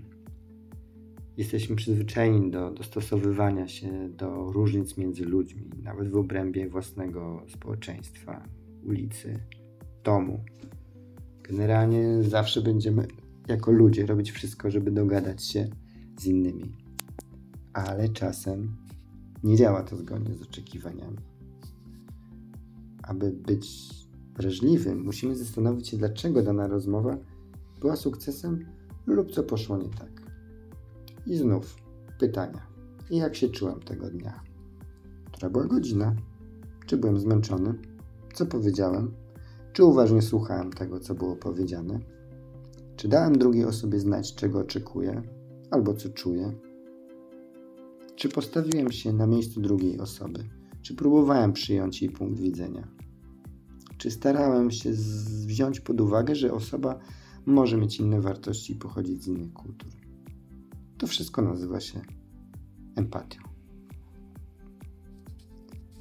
Jesteśmy 1.38 1.76
przyzwyczajeni 1.76 2.52
do 2.52 2.72
dostosowywania 2.72 3.68
się 3.68 4.10
do 4.10 4.52
różnic 4.52 4.98
między 4.98 5.26
ludźmi, 5.26 5.70
nawet 5.84 6.10
w 6.10 6.16
obrębie 6.16 6.70
własnego 6.70 7.46
społeczeństwa, 7.48 8.48
ulicy, 8.86 9.40
domu. 10.04 10.40
Generalnie 11.44 12.24
zawsze 12.24 12.62
będziemy 12.62 13.08
jako 13.48 13.72
ludzie 13.72 14.06
robić 14.06 14.32
wszystko, 14.32 14.72
żeby 14.72 14.92
dogadać 14.92 15.44
się 15.44 15.70
z 16.20 16.26
innymi. 16.26 16.72
Ale 17.74 18.10
czasem 18.10 18.76
nie 19.44 19.56
działa 19.56 19.84
to 19.84 19.98
zgodnie 19.98 20.36
z 20.36 20.42
oczekiwaniami. 20.42 21.18
Aby 23.04 23.32
być 23.32 23.90
wrażliwym, 24.36 25.04
musimy 25.04 25.36
zastanowić 25.36 25.88
się, 25.88 25.98
dlaczego 25.98 26.42
dana 26.42 26.68
rozmowa 26.68 27.18
była 27.80 27.96
sukcesem 27.96 28.66
lub 29.08 29.32
co 29.32 29.44
poszło 29.44 29.78
nie 29.78 29.90
tak. 29.90 30.13
I 31.28 31.38
znów 31.38 31.76
pytania. 32.20 32.68
I 33.10 33.18
jak 33.18 33.36
się 33.36 33.50
czułem 33.50 33.80
tego 33.80 34.10
dnia? 34.10 34.44
Która 35.26 35.50
była 35.50 35.66
godzina? 35.66 36.16
Czy 36.86 36.98
byłem 36.98 37.20
zmęczony? 37.20 37.74
Co 38.34 38.46
powiedziałem? 38.46 39.14
Czy 39.74 39.84
uważnie 39.84 40.22
słuchałem 40.22 40.74
tego, 40.74 41.00
co 41.00 41.16
było 41.16 41.36
powiedziane? 41.36 42.00
Czy 42.96 43.08
dałem 43.08 43.38
drugiej 43.38 43.66
osobie 43.66 44.00
znać, 44.00 44.36
czego 44.36 44.60
oczekuję 44.60 45.22
albo 45.72 45.94
co 45.94 46.10
czuję? 46.10 46.54
Czy 48.16 48.30
postawiłem 48.30 48.92
się 48.92 49.14
na 49.14 49.28
miejscu 49.28 49.62
drugiej 49.62 50.00
osoby? 50.00 50.44
Czy 50.82 50.96
próbowałem 50.96 51.54
przyjąć 51.54 52.02
jej 52.02 52.12
punkt 52.12 52.40
widzenia? 52.40 52.88
Czy 53.98 54.12
starałem 54.12 54.72
się 54.72 54.92
wziąć 55.46 55.80
pod 55.80 56.02
uwagę, 56.02 56.36
że 56.36 56.54
osoba 56.54 57.00
może 57.46 57.78
mieć 57.78 58.00
inne 58.00 58.22
wartości 58.22 58.74
i 58.74 58.76
pochodzić 58.76 59.24
z 59.24 59.28
innych 59.28 59.54
kultur? 59.54 60.03
To 61.04 61.08
wszystko 61.08 61.42
nazywa 61.42 61.80
się 61.80 62.02
empatią. 62.96 63.42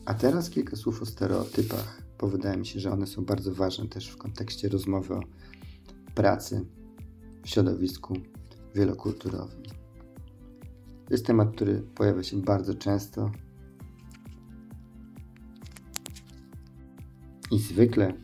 A 0.05 0.15
teraz 0.15 0.51
kilka 0.51 0.77
słów 0.77 1.03
o 1.03 1.07
stereotypach 1.07 2.03
bo 2.23 2.29
wydaje 2.29 2.57
mi 2.57 2.67
się, 2.67 2.81
że 2.81 2.93
one 2.93 3.07
są 3.07 3.25
bardzo 3.25 3.55
ważne 3.55 3.89
też 3.89 4.09
w 4.09 4.17
kontekście 4.17 4.69
rozmowy 4.69 5.15
o 5.15 5.21
pracy 6.15 6.67
w 7.43 7.49
środowisku 7.49 8.15
wielokulturowym. 8.75 9.63
To 11.07 11.15
jest 11.15 11.27
temat, 11.27 11.55
który 11.55 11.83
pojawia 11.95 12.23
się 12.23 12.37
bardzo 12.37 12.75
często 12.75 13.31
i 17.51 17.59
zwykle 17.59 18.15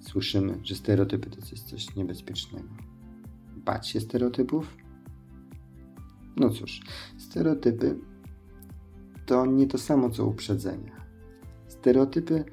słyszymy, 0.00 0.60
że 0.62 0.74
stereotypy 0.74 1.30
to 1.30 1.36
jest 1.50 1.68
coś 1.68 1.96
niebezpiecznego. 1.96 2.68
Bać 3.56 3.88
się 3.88 4.00
stereotypów? 4.00 4.87
No 6.38 6.50
cóż, 6.50 6.80
stereotypy 7.18 7.98
to 9.26 9.46
nie 9.46 9.66
to 9.66 9.78
samo 9.78 10.10
co 10.10 10.26
uprzedzenia. 10.26 11.06
Stereotypy 11.68 12.44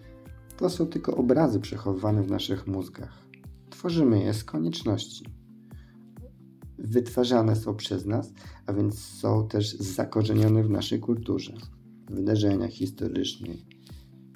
to 0.58 0.70
są 0.70 0.88
tylko 0.88 1.16
obrazy 1.16 1.60
przechowywane 1.60 2.24
w 2.24 2.32
naszych 2.32 2.68
mózgach. 2.68 3.26
Tworzymy 3.70 4.24
je 4.24 4.34
z 4.34 4.44
konieczności. 4.44 5.26
Wytwarzane 6.78 7.56
są 7.56 7.76
przez 7.76 8.06
nas, 8.06 8.34
a 8.66 8.74
więc 8.74 9.00
są 9.00 9.48
też 9.48 9.78
zakorzenione 9.78 10.64
w 10.64 10.70
naszej 10.70 11.00
kulturze, 11.00 11.54
w 12.10 12.16
wydarzeniach 12.16 12.72
historycznych, 12.72 13.58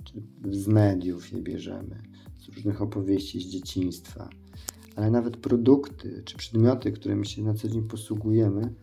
czy 0.04 0.22
z 0.52 0.68
mediów 0.68 1.32
je 1.32 1.42
bierzemy, 1.42 2.02
z 2.38 2.48
różnych 2.48 2.82
opowieści 2.82 3.40
z 3.42 3.46
dzieciństwa, 3.46 4.30
ale 4.96 5.12
nawet 5.12 5.38
produkty 5.38 6.24
czy 6.26 6.38
przedmioty, 6.38 6.92
którymi 6.92 7.26
się 7.26 7.42
na 7.42 7.54
co 7.54 7.70
dzień 7.70 7.84
posługujemy, 7.84 8.74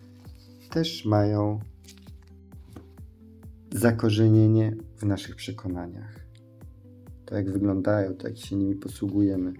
też 0.70 1.05
mają 1.05 1.61
zakorzenienie 3.72 4.76
w 4.96 5.02
naszych 5.02 5.37
przekonaniach 5.37 6.26
to 7.26 7.35
jak 7.35 7.50
wyglądają, 7.50 8.14
to 8.14 8.29
jak 8.29 8.37
się 8.37 8.57
nimi 8.57 8.74
posługujemy. 8.74 9.52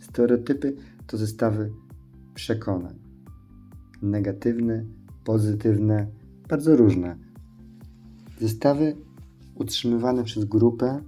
Stereotypy 0.00 0.76
to 1.06 1.16
zestawy 1.16 1.72
przekonań. 2.34 2.98
Negatywne, 4.02 4.84
pozytywne, 5.24 6.06
bardzo 6.48 6.76
różne. 6.76 7.16
Zestawy 8.40 8.96
utrzymywane 9.54 10.24
przez 10.24 10.44
grupę 10.44 11.00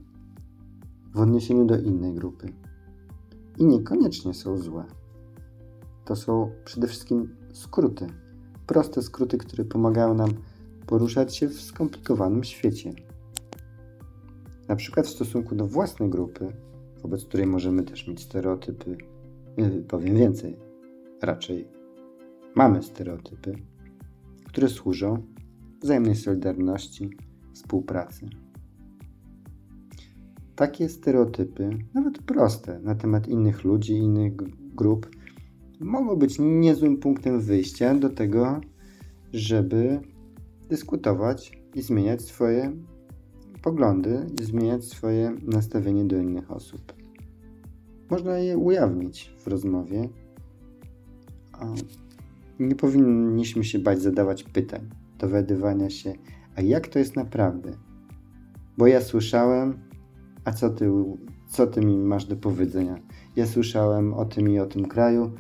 w 1.15 1.21
odniesieniu 1.21 1.65
do 1.65 1.79
innej 1.79 2.15
grupy. 2.15 2.53
I 3.59 3.65
niekoniecznie 3.65 4.35
są 4.35 4.59
złe. 4.59 4.85
to 6.05 6.17
są 6.17 6.51
przede 6.65 6.87
wszystkim 6.87 7.37
skróty. 7.53 8.07
Proste 8.67 9.03
skróty, 9.03 9.39
które 9.39 9.65
pomagają 9.65 10.15
nam 10.15 10.31
poruszać 10.87 11.37
się 11.37 11.49
w 11.49 11.61
skomplikowanym 11.61 12.45
świecie. 12.45 12.93
Na 14.69 14.77
przykład 14.77 15.07
w 15.07 15.11
stosunku 15.11 15.55
do 15.55 15.67
własnej 15.67 16.11
grupy, 16.11 16.53
wobec 17.03 17.25
której 17.25 17.47
możemy 17.47 17.83
też 17.83 18.09
mieć 18.09 18.23
stereotypy, 18.23 18.97
powiem 19.89 20.17
więcej, 20.17 20.57
raczej 21.23 21.69
mamy 22.55 22.83
stereotypy, 22.83 23.55
które 24.47 24.69
służą 24.69 25.23
wzajemnej 25.83 26.17
solidarności, 26.17 27.11
współpracy. 27.55 28.29
Takie 30.57 30.89
stereotypy, 30.89 31.71
nawet 31.95 32.19
proste, 32.19 32.81
na 32.81 32.95
temat 32.95 33.29
innych 33.29 33.65
ludzi, 33.65 33.97
innych 33.97 34.33
grup, 34.75 35.16
mogą 35.81 36.17
być 36.17 36.37
niezłym 36.39 36.97
punktem 36.97 37.41
wyjścia 37.41 37.95
do 37.95 38.11
tego, 38.11 38.61
żeby 39.33 40.01
dyskutować 40.69 41.53
i 41.75 41.83
zmieniać 41.83 42.23
swoje 42.23 42.73
poglądy, 43.63 44.27
i 44.41 44.45
zmieniać 44.45 44.85
swoje 44.85 45.37
nastawienie 45.43 46.05
do 46.05 46.17
innych 46.17 46.51
osób. 46.51 46.93
Można 48.11 48.39
je 48.39 48.59
ujawnić 48.59 49.35
w 49.39 49.47
rozmowie. 49.47 50.09
Nie 52.59 52.75
powinniśmy 52.75 53.65
się 53.65 53.79
bać 53.79 54.03
zadawać 54.03 54.43
pytań, 54.43 54.89
dowiadywania 55.19 55.91
się, 55.91 56.13
a 56.57 56.61
jak 56.61 56.89
to 56.89 56.99
jest 56.99 57.17
naprawdę? 57.17 57.71
Bo 58.79 58.87
ja 58.87 59.01
słyszałem, 59.01 59.79
a 60.45 60.53
co 60.53 60.71
ty, 60.71 60.91
co 61.49 61.67
ty 61.67 61.81
mi 61.81 61.99
masz 61.99 62.25
do 62.25 62.37
powiedzenia? 62.37 62.99
Ja 63.37 63.47
słyszałem 63.47 64.15
o 64.15 64.25
tym 64.25 64.49
i 64.49 64.59
o 64.59 64.67
tym 64.67 64.85
kraju, 64.85 65.33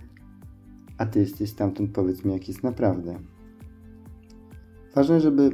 a 0.98 1.06
ty 1.06 1.20
jesteś 1.20 1.50
stamtąd, 1.50 1.90
powiedz 1.92 2.24
mi, 2.24 2.32
jak 2.32 2.48
jest 2.48 2.62
naprawdę. 2.62 3.18
Ważne, 4.94 5.20
żeby 5.20 5.50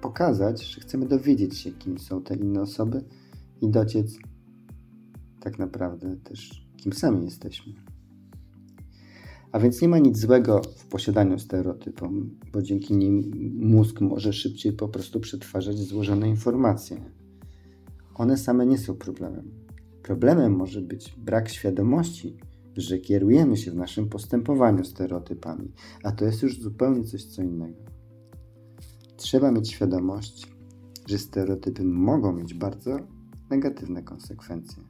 pokazać, 0.00 0.64
że 0.64 0.80
chcemy 0.80 1.06
dowiedzieć 1.06 1.58
się, 1.58 1.72
kim 1.72 1.98
są 1.98 2.22
te 2.22 2.36
inne 2.36 2.60
osoby 2.60 3.04
i 3.60 3.68
dociec 3.68 4.18
tak 5.40 5.58
naprawdę 5.58 6.16
też, 6.16 6.66
kim 6.76 6.92
sami 6.92 7.24
jesteśmy. 7.24 7.72
A 9.52 9.58
więc 9.58 9.82
nie 9.82 9.88
ma 9.88 9.98
nic 9.98 10.18
złego 10.18 10.62
w 10.76 10.86
posiadaniu 10.86 11.38
stereotypów, 11.38 12.10
bo 12.52 12.62
dzięki 12.62 12.96
nim 12.96 13.30
mózg 13.54 14.00
może 14.00 14.32
szybciej 14.32 14.72
po 14.72 14.88
prostu 14.88 15.20
przetwarzać 15.20 15.78
złożone 15.78 16.28
informacje. 16.28 16.96
One 18.14 18.36
same 18.36 18.66
nie 18.66 18.78
są 18.78 18.94
problemem. 18.94 19.50
Problemem 20.02 20.52
może 20.52 20.80
być 20.80 21.14
brak 21.18 21.48
świadomości, 21.48 22.36
że 22.76 22.98
kierujemy 22.98 23.56
się 23.56 23.70
w 23.70 23.76
naszym 23.76 24.08
postępowaniu 24.08 24.84
stereotypami, 24.84 25.72
a 26.04 26.12
to 26.12 26.24
jest 26.24 26.42
już 26.42 26.60
zupełnie 26.60 27.04
coś 27.04 27.24
co 27.24 27.42
innego. 27.42 27.82
Trzeba 29.16 29.50
mieć 29.50 29.70
świadomość, 29.70 30.52
że 31.06 31.18
stereotypy 31.18 31.84
mogą 31.84 32.32
mieć 32.32 32.54
bardzo 32.54 32.96
negatywne 33.50 34.02
konsekwencje. 34.02 34.82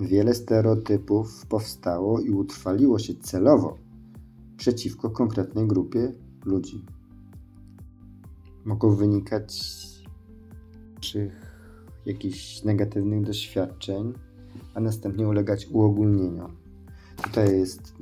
Wiele 0.00 0.34
stereotypów 0.34 1.46
powstało 1.46 2.20
i 2.20 2.30
utrwaliło 2.30 2.98
się 2.98 3.14
celowo 3.14 3.78
przeciwko 4.56 5.10
konkretnej 5.10 5.66
grupie 5.66 6.12
ludzi. 6.44 6.84
Mogą 8.64 8.96
wynikać 8.96 9.52
z 9.52 9.96
jakichś 12.06 12.64
negatywnych 12.64 13.24
doświadczeń, 13.24 14.12
a 14.76 14.80
następnie 14.80 15.28
ulegać 15.28 15.66
uogólnieniom. 15.66 16.56
Tutaj 17.22 17.58
jest 17.58 17.94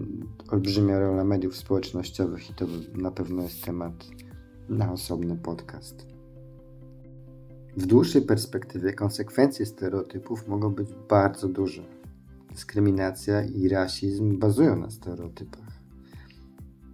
olbrzymia 0.51 0.99
rola 0.99 1.25
mediów 1.25 1.57
społecznościowych 1.57 2.51
i 2.51 2.55
to 2.55 2.67
na 2.95 3.11
pewno 3.11 3.43
jest 3.43 3.65
temat 3.65 4.07
na 4.69 4.93
osobny 4.93 5.37
podcast. 5.37 6.07
W 7.77 7.87
dłuższej 7.87 8.23
perspektywie 8.23 8.93
konsekwencje 8.93 9.67
stereotypów 9.67 10.49
mogą 10.49 10.75
być 10.75 10.89
bardzo 11.09 11.49
duże. 11.49 11.83
Dyskryminacja 12.51 13.45
i 13.45 13.69
rasizm 13.69 14.39
bazują 14.39 14.77
na 14.77 14.91
stereotypach. 14.91 15.81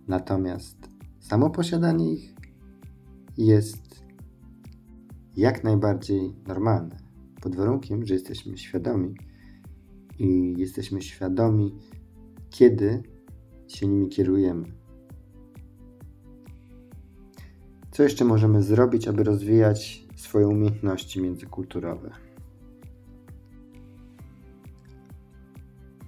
Natomiast 0.08 0.76
samo 1.20 1.50
posiadanie 1.50 2.12
ich 2.12 2.34
jest 3.38 4.04
jak 5.36 5.64
najbardziej 5.64 6.34
normalne, 6.46 6.96
pod 7.42 7.56
warunkiem, 7.56 8.06
że 8.06 8.14
jesteśmy 8.14 8.58
świadomi 8.58 9.29
i 10.20 10.54
jesteśmy 10.56 11.02
świadomi, 11.02 11.74
kiedy 12.50 13.02
się 13.68 13.86
nimi 13.86 14.08
kierujemy. 14.08 14.72
Co 17.90 18.02
jeszcze 18.02 18.24
możemy 18.24 18.62
zrobić, 18.62 19.08
aby 19.08 19.24
rozwijać 19.24 20.06
swoje 20.16 20.48
umiejętności 20.48 21.22
międzykulturowe? 21.22 22.10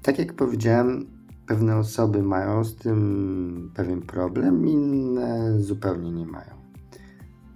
Tak 0.02 0.18
jak 0.18 0.32
powiedziałem, 0.32 1.06
pewne 1.46 1.76
osoby 1.76 2.22
mają 2.22 2.64
z 2.64 2.76
tym 2.76 3.70
pewien 3.74 4.02
problem, 4.02 4.66
inne 4.66 5.60
zupełnie 5.60 6.12
nie 6.12 6.26
mają. 6.26 6.62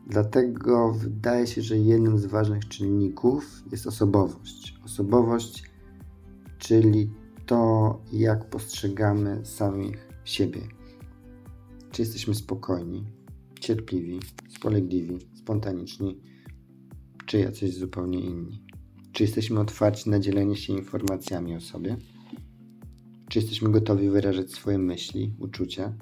Dlatego 0.07 0.93
wydaje 0.93 1.47
się, 1.47 1.63
że 1.63 1.79
jednym 1.79 2.19
z 2.19 2.27
ważnych 2.27 2.69
czynników 2.69 3.63
jest 3.73 3.87
osobowość. 3.87 4.79
Osobowość, 4.85 5.66
czyli 6.67 7.11
to, 7.47 8.01
jak 8.13 8.51
postrzegamy 8.51 9.41
samych 9.45 10.09
siebie. 10.25 10.61
Czy 11.91 12.03
jesteśmy 12.03 12.35
spokojni, 12.35 13.05
cierpliwi, 13.61 14.21
spolegliwi, 14.49 15.19
spontaniczni, 15.35 16.21
czy 17.27 17.39
jacyś 17.39 17.75
zupełnie 17.75 18.21
inni? 18.21 18.63
Czy 19.13 19.23
jesteśmy 19.23 19.61
otwarci 19.61 20.11
na 20.11 20.19
dzielenie 20.19 20.57
się 20.57 20.73
informacjami 20.73 21.57
o 21.57 21.61
sobie? 21.61 21.97
Czy 23.29 23.39
jesteśmy 23.39 23.71
gotowi 23.71 24.11
wyrażać 24.11 24.51
swoje 24.51 24.79
myśli, 24.79 25.35
uczucia? 25.39 25.95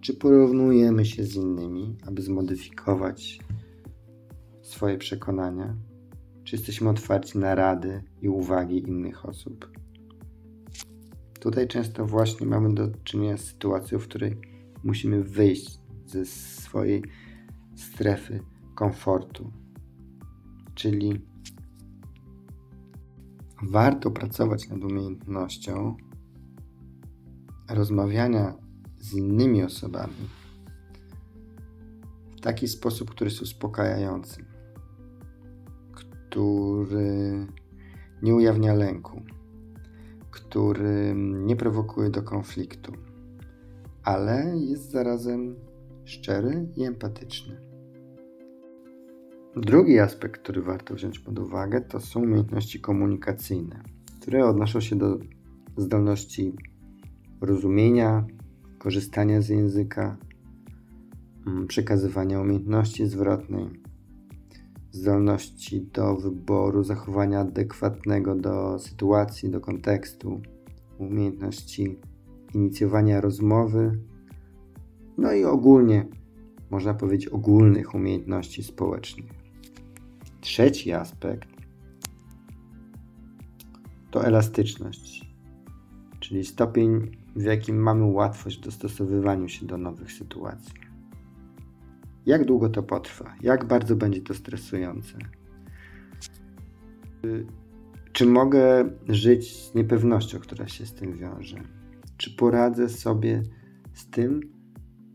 Czy 0.00 0.14
porównujemy 0.14 1.04
się 1.04 1.24
z 1.24 1.34
innymi, 1.34 1.96
aby 2.06 2.22
zmodyfikować 2.22 3.38
swoje 4.62 4.98
przekonania? 4.98 5.76
Czy 6.44 6.56
jesteśmy 6.56 6.88
otwarci 6.88 7.38
na 7.38 7.54
rady 7.54 8.02
i 8.22 8.28
uwagi 8.28 8.78
innych 8.78 9.26
osób? 9.26 9.85
Tutaj 11.46 11.68
często 11.68 12.06
właśnie 12.06 12.46
mamy 12.46 12.74
do 12.74 12.88
czynienia 13.04 13.36
z 13.36 13.44
sytuacją, 13.44 13.98
w 13.98 14.04
której 14.04 14.36
musimy 14.84 15.22
wyjść 15.22 15.80
ze 16.06 16.24
swojej 16.24 17.02
strefy 17.76 18.40
komfortu. 18.74 19.52
Czyli 20.74 21.20
warto 23.62 24.10
pracować 24.10 24.68
nad 24.68 24.84
umiejętnością 24.84 25.96
rozmawiania 27.68 28.54
z 28.98 29.14
innymi 29.14 29.62
osobami 29.62 30.28
w 32.36 32.40
taki 32.40 32.68
sposób, 32.68 33.10
który 33.10 33.30
jest 33.30 33.42
uspokajający, 33.42 34.44
który 35.92 37.46
nie 38.22 38.34
ujawnia 38.34 38.74
lęku 38.74 39.22
który 40.56 41.14
nie 41.16 41.56
prowokuje 41.56 42.10
do 42.10 42.22
konfliktu, 42.22 42.92
ale 44.02 44.52
jest 44.56 44.90
zarazem 44.90 45.56
szczery 46.04 46.68
i 46.76 46.84
empatyczny. 46.84 47.60
Drugi 49.56 49.98
aspekt, 49.98 50.42
który 50.42 50.62
warto 50.62 50.94
wziąć 50.94 51.18
pod 51.18 51.38
uwagę, 51.38 51.80
to 51.80 52.00
są 52.00 52.22
umiejętności 52.22 52.80
komunikacyjne, 52.80 53.82
które 54.20 54.46
odnoszą 54.46 54.80
się 54.80 54.96
do 54.96 55.18
zdolności 55.76 56.56
rozumienia, 57.40 58.26
korzystania 58.78 59.40
z 59.40 59.48
języka, 59.48 60.16
mm, 61.46 61.66
przekazywania 61.66 62.40
umiejętności 62.40 63.06
zwrotnej, 63.06 63.85
zdolności 64.90 65.82
do 65.82 66.16
wyboru 66.16 66.84
zachowania 66.84 67.40
adekwatnego 67.40 68.34
do 68.34 68.78
sytuacji, 68.78 69.50
do 69.50 69.60
kontekstu, 69.60 70.40
umiejętności 70.98 71.98
inicjowania 72.54 73.20
rozmowy, 73.20 73.98
no 75.18 75.32
i 75.32 75.44
ogólnie, 75.44 76.06
można 76.70 76.94
powiedzieć, 76.94 77.28
ogólnych 77.28 77.94
umiejętności 77.94 78.62
społecznych. 78.62 79.30
Trzeci 80.40 80.92
aspekt 80.92 81.48
to 84.10 84.24
elastyczność, 84.24 85.34
czyli 86.20 86.44
stopień, 86.44 87.10
w 87.36 87.42
jakim 87.42 87.76
mamy 87.76 88.04
łatwość 88.04 88.58
w 88.58 88.64
dostosowywaniu 88.64 89.48
się 89.48 89.66
do 89.66 89.78
nowych 89.78 90.12
sytuacji. 90.12 90.85
Jak 92.26 92.44
długo 92.44 92.68
to 92.68 92.82
potrwa? 92.82 93.34
Jak 93.42 93.64
bardzo 93.64 93.96
będzie 93.96 94.20
to 94.20 94.34
stresujące? 94.34 95.18
Czy 98.12 98.26
mogę 98.26 98.90
żyć 99.08 99.56
z 99.56 99.74
niepewnością, 99.74 100.38
która 100.38 100.68
się 100.68 100.86
z 100.86 100.94
tym 100.94 101.18
wiąże? 101.18 101.62
Czy 102.16 102.36
poradzę 102.36 102.88
sobie 102.88 103.42
z 103.94 104.10
tym, 104.10 104.40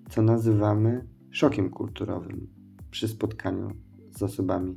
co 0.10 0.22
nazywamy 0.22 1.08
szokiem 1.32 1.70
kulturowym 1.70 2.48
przy 2.92 3.08
spotkaniu 3.08 3.72
z 4.10 4.24
osobami 4.24 4.76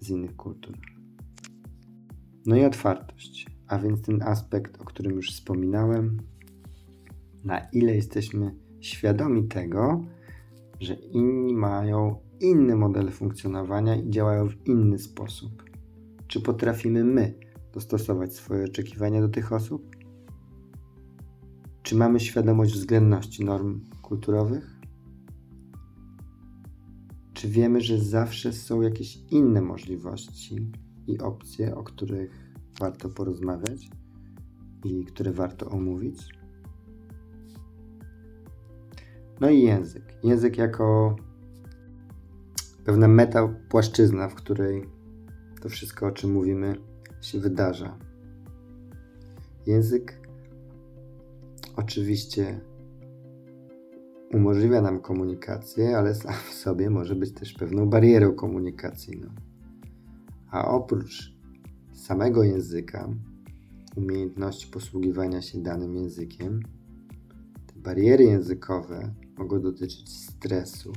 z 0.00 0.10
innych 0.10 0.36
kultur? 0.36 0.78
No 2.46 2.56
i 2.56 2.64
otwartość, 2.64 3.46
a 3.68 3.78
więc 3.78 4.02
ten 4.02 4.22
aspekt, 4.22 4.80
o 4.80 4.84
którym 4.84 5.12
już 5.12 5.30
wspominałem, 5.30 6.22
na 7.44 7.58
ile 7.58 7.94
jesteśmy 7.94 8.54
świadomi 8.80 9.48
tego, 9.48 10.04
że 10.82 10.94
inni 10.94 11.54
mają 11.54 12.16
inny 12.40 12.76
model 12.76 13.10
funkcjonowania 13.10 13.96
i 13.96 14.10
działają 14.10 14.48
w 14.48 14.66
inny 14.66 14.98
sposób. 14.98 15.62
Czy 16.26 16.40
potrafimy 16.40 17.04
my 17.04 17.34
dostosować 17.72 18.34
swoje 18.34 18.64
oczekiwania 18.64 19.20
do 19.20 19.28
tych 19.28 19.52
osób? 19.52 19.96
Czy 21.82 21.96
mamy 21.96 22.20
świadomość 22.20 22.74
względności 22.74 23.44
norm 23.44 23.80
kulturowych? 24.02 24.80
Czy 27.32 27.48
wiemy, 27.48 27.80
że 27.80 27.98
zawsze 27.98 28.52
są 28.52 28.82
jakieś 28.82 29.18
inne 29.30 29.62
możliwości 29.62 30.70
i 31.06 31.18
opcje, 31.18 31.74
o 31.74 31.82
których 31.82 32.52
warto 32.80 33.08
porozmawiać 33.08 33.90
i 34.84 35.04
które 35.04 35.32
warto 35.32 35.70
omówić? 35.70 36.41
No 39.42 39.50
i 39.50 39.62
język. 39.62 40.02
Język 40.24 40.58
jako 40.58 41.16
pewna 42.84 43.08
metapłaszczyzna, 43.08 44.28
w 44.28 44.34
której 44.34 44.88
to 45.60 45.68
wszystko, 45.68 46.06
o 46.06 46.10
czym 46.10 46.32
mówimy, 46.32 46.74
się 47.20 47.40
wydarza. 47.40 47.98
Język 49.66 50.20
oczywiście 51.76 52.60
umożliwia 54.32 54.80
nam 54.80 55.00
komunikację, 55.00 55.98
ale 55.98 56.14
sam 56.14 56.34
w 56.50 56.54
sobie 56.54 56.90
może 56.90 57.14
być 57.14 57.32
też 57.32 57.52
pewną 57.52 57.90
barierą 57.90 58.34
komunikacyjną. 58.34 59.28
A 60.50 60.68
oprócz 60.68 61.36
samego 61.92 62.42
języka, 62.42 63.08
umiejętności 63.96 64.70
posługiwania 64.70 65.42
się 65.42 65.62
danym 65.62 65.96
językiem, 65.96 66.60
te 67.66 67.80
bariery 67.80 68.24
językowe 68.24 69.14
mogą 69.38 69.60
dotyczyć 69.60 70.08
stresu, 70.08 70.92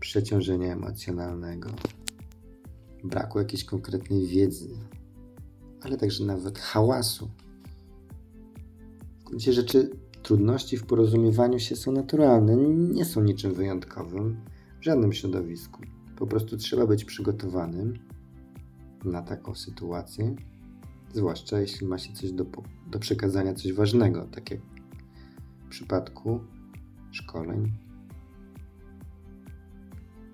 przeciążenia 0.00 0.72
emocjonalnego, 0.72 1.70
braku 3.04 3.38
jakiejś 3.38 3.64
konkretnej 3.64 4.26
wiedzy, 4.26 4.68
ale 5.82 5.96
także 5.96 6.24
nawet 6.24 6.58
hałasu. 6.58 7.30
W 9.20 9.24
gruncie 9.24 9.52
rzeczy 9.52 9.90
trudności 10.22 10.76
w 10.76 10.86
porozumiewaniu 10.86 11.58
się 11.58 11.76
są 11.76 11.92
naturalne, 11.92 12.56
nie 12.66 13.04
są 13.04 13.22
niczym 13.22 13.54
wyjątkowym 13.54 14.36
w 14.80 14.84
żadnym 14.84 15.12
środowisku. 15.12 15.82
Po 16.16 16.26
prostu 16.26 16.56
trzeba 16.56 16.86
być 16.86 17.04
przygotowanym 17.04 17.98
na 19.04 19.22
taką 19.22 19.54
sytuację, 19.54 20.36
zwłaszcza 21.14 21.60
jeśli 21.60 21.86
ma 21.86 21.98
się 21.98 22.12
coś 22.12 22.32
do, 22.32 22.46
do 22.90 22.98
przekazania, 22.98 23.54
coś 23.54 23.72
ważnego, 23.72 24.24
tak 24.24 24.50
jak 24.50 24.60
w 25.66 25.68
przypadku 25.68 26.40
szkoleń, 27.14 27.72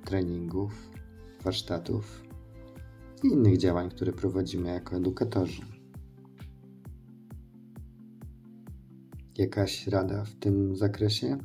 treningów, 0.05 0.91
warsztatów 1.45 2.25
i 3.25 3.27
innych 3.27 3.59
działań, 3.59 3.91
które 3.91 4.13
prowadzimy 4.13 4.69
jako 4.69 4.97
edukatorzy. 4.97 5.63
Jakaś 9.39 9.87
rada 9.87 10.25
w 10.25 10.35
tym 10.35 10.77
zakresie? 10.77 11.39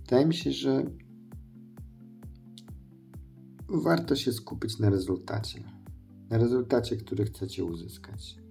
Wydaje 0.00 0.26
mi 0.26 0.34
się, 0.34 0.52
że 0.52 0.84
warto 3.68 4.16
się 4.16 4.32
skupić 4.32 4.78
na 4.78 4.90
rezultacie. 4.90 5.64
Na 6.30 6.38
rezultacie, 6.38 6.96
który 6.96 7.24
chcecie 7.24 7.64
uzyskać. 7.64 8.43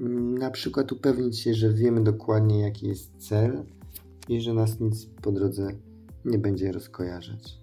Na 0.00 0.50
przykład 0.50 0.92
upewnić 0.92 1.40
się, 1.40 1.54
że 1.54 1.72
wiemy 1.72 2.04
dokładnie, 2.04 2.60
jaki 2.60 2.88
jest 2.88 3.10
cel 3.18 3.64
i 4.28 4.40
że 4.40 4.54
nas 4.54 4.80
nic 4.80 5.06
po 5.06 5.32
drodze 5.32 5.68
nie 6.24 6.38
będzie 6.38 6.72
rozkojarzać. 6.72 7.58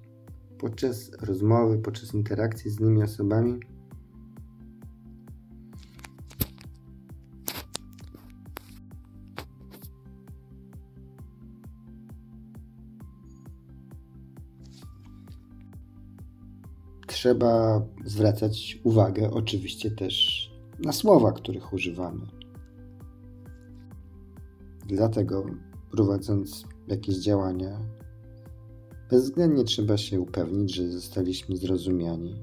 Podczas 0.60 1.12
rozmowy, 1.22 1.78
podczas 1.78 2.14
interakcji 2.14 2.72
z 2.72 2.80
innymi 2.80 3.04
osobami 3.04 3.60
trzeba 17.08 17.82
zwracać 18.06 18.80
uwagę 18.84 19.32
oczywiście 19.32 19.92
też 19.92 20.47
na 20.80 20.92
słowa, 20.92 21.32
których 21.32 21.74
używamy. 21.74 22.28
Dlatego 24.88 25.46
prowadząc 25.92 26.66
jakieś 26.88 27.18
działania, 27.18 27.80
bezwzględnie 29.10 29.64
trzeba 29.64 29.98
się 29.98 30.22
upewnić, 30.22 30.76
że 30.76 30.92
zostaliśmy 30.92 31.58
zrozumiani. 31.58 32.36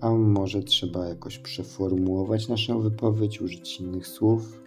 A 0.00 0.10
może 0.10 0.62
trzeba 0.62 1.06
jakoś 1.06 1.38
przeformułować 1.38 2.48
naszą 2.48 2.80
wypowiedź, 2.80 3.40
użyć 3.40 3.80
innych 3.80 4.06
słów. 4.06 4.62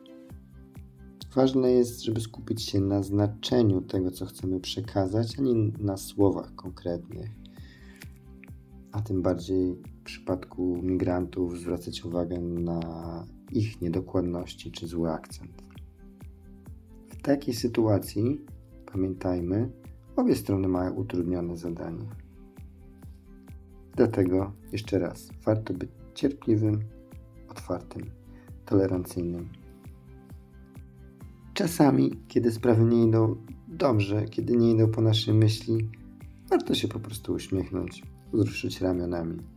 Ważne 1.36 1.71
jest, 1.71 2.02
żeby 2.02 2.21
skupić 2.21 2.62
się 2.62 2.80
na 2.80 3.04
znaczeniu 3.04 3.82
tego, 3.82 4.12
co 4.12 4.26
chcemy 4.26 4.60
przekazać, 4.60 5.39
a 5.39 5.41
nie 5.41 5.54
na 5.80 5.97
słowach 5.97 6.56
konkretnych. 6.56 7.30
A 8.91 9.02
tym 9.02 9.21
bardziej 9.21 9.82
w 10.01 10.03
przypadku 10.03 10.81
migrantów 10.83 11.59
zwracać 11.59 12.05
uwagę 12.05 12.39
na 12.39 12.79
ich 13.51 13.81
niedokładności 13.81 14.71
czy 14.71 14.87
zły 14.87 15.11
akcent. 15.11 15.63
W 17.09 17.21
takiej 17.21 17.53
sytuacji, 17.53 18.41
pamiętajmy, 18.91 19.69
obie 20.15 20.35
strony 20.35 20.67
mają 20.67 20.93
utrudnione 20.93 21.57
zadanie. 21.57 22.05
Dlatego 23.95 24.51
jeszcze 24.71 24.99
raz, 24.99 25.29
warto 25.45 25.73
być 25.73 25.89
cierpliwym, 26.13 26.79
otwartym, 27.49 28.05
tolerancyjnym. 28.65 29.49
Czasami, 31.53 32.11
kiedy 32.27 32.51
sprawy 32.51 32.83
nie 32.83 33.03
idą 33.03 33.35
dobrze, 33.67 34.25
kiedy 34.25 34.57
nie 34.57 34.71
idą 34.71 34.91
po 34.91 35.01
naszej 35.01 35.33
myśli, 35.33 35.89
warto 36.49 36.75
się 36.75 36.87
po 36.87 36.99
prostu 36.99 37.33
uśmiechnąć, 37.33 38.03
wzruszyć 38.33 38.81
ramionami. 38.81 39.50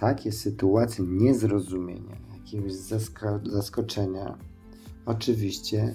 Takie 0.00 0.32
sytuacje 0.32 1.04
niezrozumienia, 1.06 2.16
jakiegoś 2.38 2.72
zaskoczenia, 3.42 4.38
Oczywiście, 5.06 5.94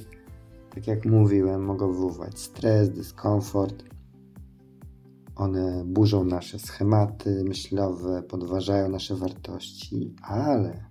tak 0.75 0.87
jak 0.87 1.05
mówiłem, 1.05 1.63
mogą 1.63 1.91
wywoływać 1.91 2.39
stres, 2.39 2.89
dyskomfort. 2.89 3.83
One 5.35 5.83
burzą 5.85 6.23
nasze 6.23 6.59
schematy 6.59 7.43
myślowe, 7.43 8.23
podważają 8.23 8.89
nasze 8.89 9.15
wartości, 9.15 10.15
ale 10.21 10.85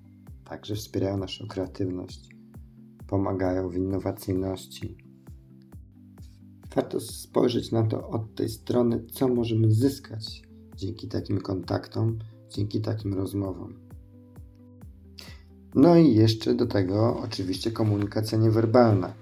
także 0.44 0.74
wspierają 0.74 1.16
naszą 1.16 1.46
kreatywność, 1.46 2.28
pomagają 3.06 3.68
w 3.68 3.76
innowacyjności. 3.76 4.96
Warto 6.74 7.00
spojrzeć 7.00 7.72
na 7.72 7.82
to 7.82 8.08
od 8.08 8.34
tej 8.34 8.48
strony, 8.48 9.06
co 9.12 9.28
możemy 9.28 9.70
zyskać 9.70 10.42
dzięki 10.76 11.08
takim 11.08 11.40
kontaktom, 11.40 12.18
dzięki 12.50 12.80
takim 12.80 13.14
rozmowom. 13.14 13.74
No 15.74 15.96
i 15.96 16.14
jeszcze 16.14 16.54
do 16.54 16.66
tego 16.66 17.20
oczywiście 17.24 17.70
komunikacja 17.70 18.38
niewerbalna, 18.38 19.14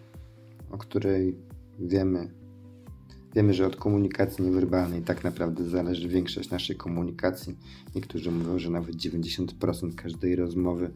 o 0.70 0.78
której 0.78 1.36
wiemy. 1.78 2.30
Wiemy, 3.34 3.54
że 3.54 3.66
od 3.66 3.76
komunikacji 3.76 4.44
niewerbalnej 4.44 5.02
tak 5.02 5.24
naprawdę 5.24 5.64
zależy 5.64 6.08
większość 6.08 6.50
naszej 6.50 6.76
komunikacji. 6.76 7.56
Niektórzy 7.94 8.30
mówią, 8.30 8.58
że 8.58 8.70
nawet 8.70 8.96
90% 8.96 9.94
każdej 9.94 10.36
rozmowy 10.36 10.90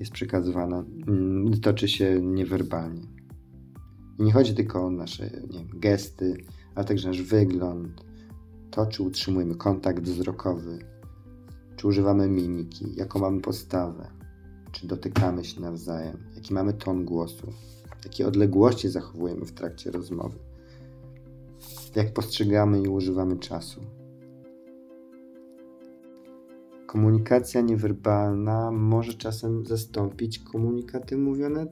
jest 0.00 0.12
przekazywana, 0.12 0.84
mm, 1.06 1.60
toczy 1.60 1.88
się 1.88 2.20
niewerbalnie. 2.22 3.02
I 4.18 4.22
nie 4.22 4.32
chodzi 4.32 4.54
tylko 4.54 4.86
o 4.86 4.90
nasze 4.90 5.30
wiem, 5.30 5.68
gesty, 5.74 6.36
ale 6.74 6.84
także 6.84 7.08
nasz 7.08 7.22
wygląd, 7.22 8.04
to 8.70 8.86
czy 8.86 9.02
utrzymujemy 9.02 9.54
kontakt 9.54 10.02
wzrokowy, 10.02 10.78
czy 11.84 11.88
używamy 11.88 12.28
mimiki, 12.28 12.94
jaką 12.96 13.18
mamy 13.18 13.40
postawę? 13.40 14.10
Czy 14.72 14.86
dotykamy 14.86 15.44
się 15.44 15.60
nawzajem, 15.60 16.18
jaki 16.34 16.54
mamy 16.54 16.72
ton 16.72 17.04
głosu, 17.04 17.46
jakie 18.04 18.26
odległości 18.26 18.88
zachowujemy 18.88 19.44
w 19.44 19.52
trakcie 19.52 19.90
rozmowy, 19.90 20.38
jak 21.94 22.12
postrzegamy 22.12 22.82
i 22.82 22.88
używamy 22.88 23.36
czasu. 23.36 23.80
Komunikacja 26.86 27.60
niewerbalna 27.60 28.70
może 28.70 29.14
czasem 29.14 29.66
zastąpić 29.66 30.38
komunikaty 30.38 31.16
mówione 31.16 31.66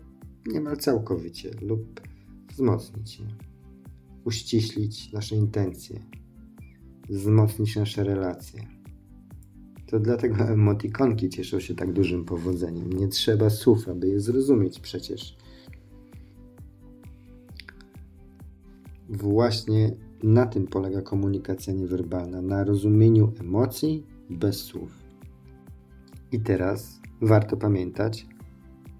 niemal 0.47 0.77
całkowicie 0.77 1.51
lub 1.63 2.01
wzmocnić 2.51 3.21
je, 3.21 3.27
uściślić 4.25 5.13
nasze 5.13 5.37
intencje, 5.37 6.01
wzmocnić 7.09 7.77
nasze 7.77 8.05
relacje. 8.05 8.82
To 9.93 10.01
dlatego 10.01 10.45
emotikonki 10.45 11.29
cieszą 11.29 11.61
się 11.61 11.75
tak 11.75 11.93
dużym 11.93 12.25
powodzeniem. 12.25 12.93
Nie 12.93 13.09
trzeba 13.09 13.51
słów, 13.51 13.89
aby 13.89 14.09
je 14.09 14.21
zrozumieć 14.21 14.81
przecież. 14.81 15.37
Właśnie 19.09 19.97
na 20.23 20.47
tym 20.47 20.67
polega 20.67 21.03
komunikacja 21.03 21.73
niewerbalna, 21.73 22.43
na 22.43 22.65
rozumieniu 22.65 23.33
emocji 23.41 24.07
bez 24.31 24.57
słów. 24.57 24.93
I 26.33 26.41
teraz 26.41 27.01
warto 27.23 27.57
pamiętać, 27.57 28.27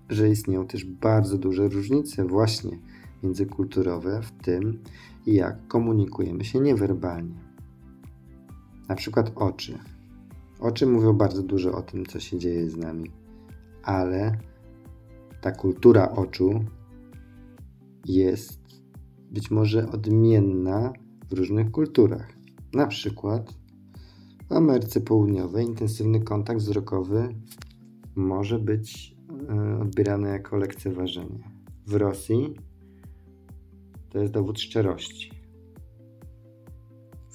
że 0.09 0.29
istnieją 0.29 0.67
też 0.67 0.85
bardzo 0.85 1.39
duże 1.39 1.69
różnice 1.69 2.25
właśnie 2.25 2.79
międzykulturowe 3.23 4.23
w 4.23 4.33
tym, 4.33 4.79
jak 5.27 5.69
komunikujemy 5.69 6.45
się 6.45 6.61
niewerbalnie. 6.61 7.35
Na 8.89 8.95
przykład 8.95 9.33
oczy. 9.35 9.79
Oczy 10.63 10.87
mówią 10.87 11.13
bardzo 11.13 11.43
dużo 11.43 11.73
o 11.73 11.83
tym, 11.83 12.07
co 12.07 12.21
się 12.21 12.39
dzieje 12.39 12.71
z 12.71 12.77
nami, 12.77 13.11
ale 13.83 14.39
ta 15.41 15.53
kultura 15.53 16.11
oczu 16.11 16.65
jest 18.07 18.61
być 19.31 19.51
może 19.51 19.91
odmienna 19.91 20.93
w 21.31 21.33
różnych 21.33 21.71
kulturach. 21.71 22.33
Na 22.75 22.87
przykład 22.87 23.55
w 24.49 24.53
Ameryce 24.53 25.01
Południowej 25.01 25.67
intensywny 25.67 26.21
kontakt 26.21 26.61
wzrokowy 26.61 27.29
może 28.15 28.59
być 28.59 29.17
e, 29.49 29.79
odbierany 29.81 30.29
jako 30.29 30.57
lekceważenie. 30.57 31.51
W 31.87 31.95
Rosji 31.95 32.55
to 34.11 34.19
jest 34.19 34.33
dowód 34.33 34.61
szczerości. 34.61 35.42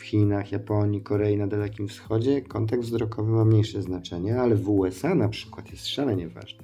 Chinach, 0.07 0.51
Japonii, 0.51 1.01
Korei, 1.01 1.37
na 1.37 1.47
Dalekim 1.47 1.87
Wschodzie 1.87 2.41
kontakt 2.41 2.83
wzrokowy 2.83 3.31
ma 3.31 3.45
mniejsze 3.45 3.81
znaczenie, 3.81 4.41
ale 4.41 4.55
w 4.55 4.69
USA 4.69 5.15
na 5.15 5.29
przykład 5.29 5.71
jest 5.71 5.87
szalenie 5.87 6.29
ważny. 6.29 6.63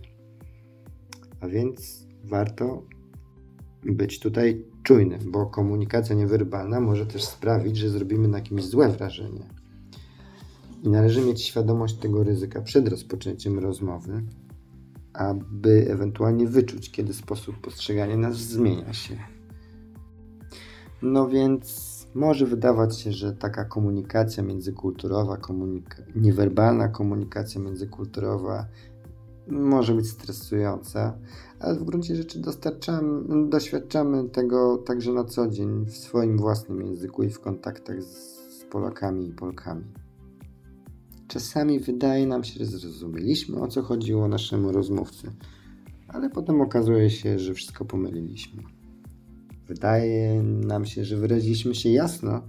A 1.41 1.47
więc 1.47 2.08
warto 2.23 2.84
być 3.84 4.19
tutaj 4.19 4.65
czujnym, 4.84 5.19
bo 5.32 5.45
komunikacja 5.45 6.15
niewerbalna 6.15 6.79
może 6.79 7.06
też 7.06 7.23
sprawić, 7.23 7.77
że 7.77 7.89
zrobimy 7.89 8.27
na 8.27 8.41
kimś 8.41 8.63
złe 8.63 8.89
wrażenie. 8.89 9.45
I 10.84 10.89
należy 10.89 11.21
mieć 11.21 11.41
świadomość 11.41 11.95
tego 11.95 12.23
ryzyka 12.23 12.62
przed 12.62 12.88
rozpoczęciem 12.88 13.60
rozmowy, 13.60 14.23
aby 15.13 15.88
ewentualnie 15.89 16.47
wyczuć, 16.47 16.91
kiedy 16.91 17.13
sposób 17.13 17.62
postrzegania 17.62 18.17
nas 18.17 18.38
zmienia 18.38 18.93
się. 18.93 19.17
No 21.01 21.29
więc 21.29 21.92
może 22.15 22.45
wydawać 22.45 22.99
się, 22.99 23.12
że 23.12 23.34
taka 23.34 23.65
komunikacja 23.65 24.43
międzykulturowa, 24.43 25.38
komunika 25.38 26.04
niewerbalna 26.15 26.88
komunikacja 26.88 27.62
międzykulturowa 27.62 28.65
może 29.47 29.93
być 29.93 30.10
stresująca, 30.10 31.17
ale 31.60 31.76
w 31.76 31.84
gruncie 31.84 32.15
rzeczy 32.15 32.41
doświadczamy 33.49 34.30
tego 34.30 34.78
także 34.78 35.13
na 35.13 35.23
co 35.23 35.47
dzień 35.47 35.86
w 35.86 35.97
swoim 35.97 36.38
własnym 36.38 36.82
języku 36.82 37.23
i 37.23 37.30
w 37.30 37.39
kontaktach 37.39 38.04
z 38.04 38.65
Polakami 38.71 39.28
i 39.28 39.32
Polkami. 39.32 39.86
Czasami 41.28 41.80
wydaje 41.80 42.28
nam 42.28 42.43
się, 42.43 42.65
że 42.65 42.65
zrozumieliśmy 42.65 43.62
o 43.62 43.67
co 43.67 43.82
chodziło 43.82 44.28
naszemu 44.28 44.71
rozmówcy, 44.71 45.32
ale 46.08 46.30
potem 46.30 46.62
okazuje 46.62 47.10
się, 47.10 47.39
że 47.39 47.54
wszystko 47.54 47.86
pomyliliśmy. 47.86 48.63
Wydaje 49.67 50.43
nam 50.43 50.86
się, 50.86 51.06
że 51.06 51.17
wyraziliśmy 51.17 51.76
się 51.76 51.89
jasno, 51.89 52.41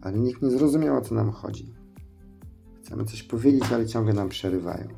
ale 0.00 0.18
nikt 0.18 0.42
nie 0.42 0.50
zrozumiał 0.50 0.96
o 0.96 1.00
co 1.00 1.14
nam 1.14 1.30
chodzi. 1.30 1.74
Chcemy 2.82 3.04
coś 3.04 3.22
powiedzieć, 3.22 3.64
ale 3.72 3.86
ciągle 3.86 4.12
nam 4.12 4.28
przerywają. 4.28 4.88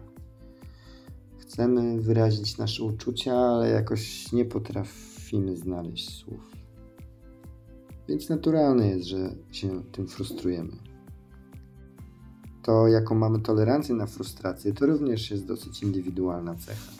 Chcemy 1.39 2.01
wyrazić 2.01 2.59
nasze 2.59 2.85
uczucia, 2.85 3.35
ale 3.35 3.71
jakoś 3.71 4.33
nie 4.33 4.45
potrafimy 4.45 5.57
znaleźć 5.57 6.19
słów. 6.19 6.51
Więc 8.09 8.29
naturalne 8.29 8.89
jest, 8.89 9.09
że 9.09 9.35
się 9.53 9.83
tym 9.93 10.09
frustrujemy. 10.09 10.73
To, 12.63 12.89
jaką 12.89 13.15
mamy 13.15 13.41
tolerancję 13.41 13.95
na 13.95 14.07
frustrację, 14.07 14.73
to 14.73 14.87
również 14.87 15.31
jest 15.31 15.47
dosyć 15.47 15.83
indywidualna 15.83 16.55
cecha. 16.55 16.93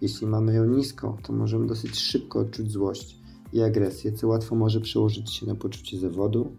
Jeśli 0.00 0.26
mamy 0.26 0.54
ją 0.54 0.64
niską, 0.64 1.16
to 1.22 1.32
możemy 1.32 1.66
dosyć 1.66 1.98
szybko 1.98 2.38
odczuć 2.38 2.70
złość 2.70 3.23
i 3.54 3.62
agresję, 3.62 4.12
co 4.12 4.28
łatwo 4.28 4.54
może 4.54 4.80
przełożyć 4.80 5.32
się 5.32 5.46
na 5.46 5.54
poczucie 5.54 5.98
zawodu, 5.98 6.56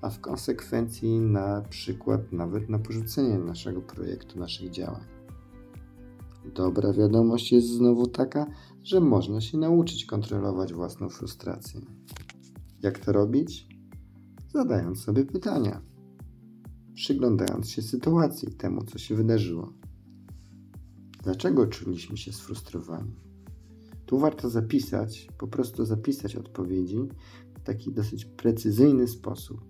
a 0.00 0.10
w 0.10 0.20
konsekwencji 0.20 1.20
na 1.20 1.60
przykład 1.60 2.32
nawet 2.32 2.68
na 2.68 2.78
porzucenie 2.78 3.38
naszego 3.38 3.82
projektu, 3.82 4.38
naszych 4.38 4.70
działań. 4.70 5.04
Dobra 6.54 6.92
wiadomość 6.92 7.52
jest 7.52 7.68
znowu 7.68 8.06
taka, 8.06 8.46
że 8.82 9.00
można 9.00 9.40
się 9.40 9.58
nauczyć 9.58 10.04
kontrolować 10.04 10.72
własną 10.72 11.08
frustrację. 11.08 11.80
Jak 12.82 12.98
to 12.98 13.12
robić? 13.12 13.68
Zadając 14.52 15.00
sobie 15.00 15.24
pytania, 15.24 15.82
przyglądając 16.94 17.70
się 17.70 17.82
sytuacji, 17.82 18.52
temu, 18.52 18.84
co 18.84 18.98
się 18.98 19.14
wydarzyło. 19.14 19.72
Dlaczego 21.22 21.66
czuliśmy 21.66 22.16
się 22.16 22.32
sfrustrowani? 22.32 23.27
Tu 24.08 24.18
warto 24.18 24.50
zapisać, 24.50 25.28
po 25.38 25.48
prostu 25.48 25.84
zapisać 25.84 26.36
odpowiedzi 26.36 27.08
w 27.54 27.60
taki 27.60 27.92
dosyć 27.92 28.24
precyzyjny 28.24 29.08
sposób 29.08 29.64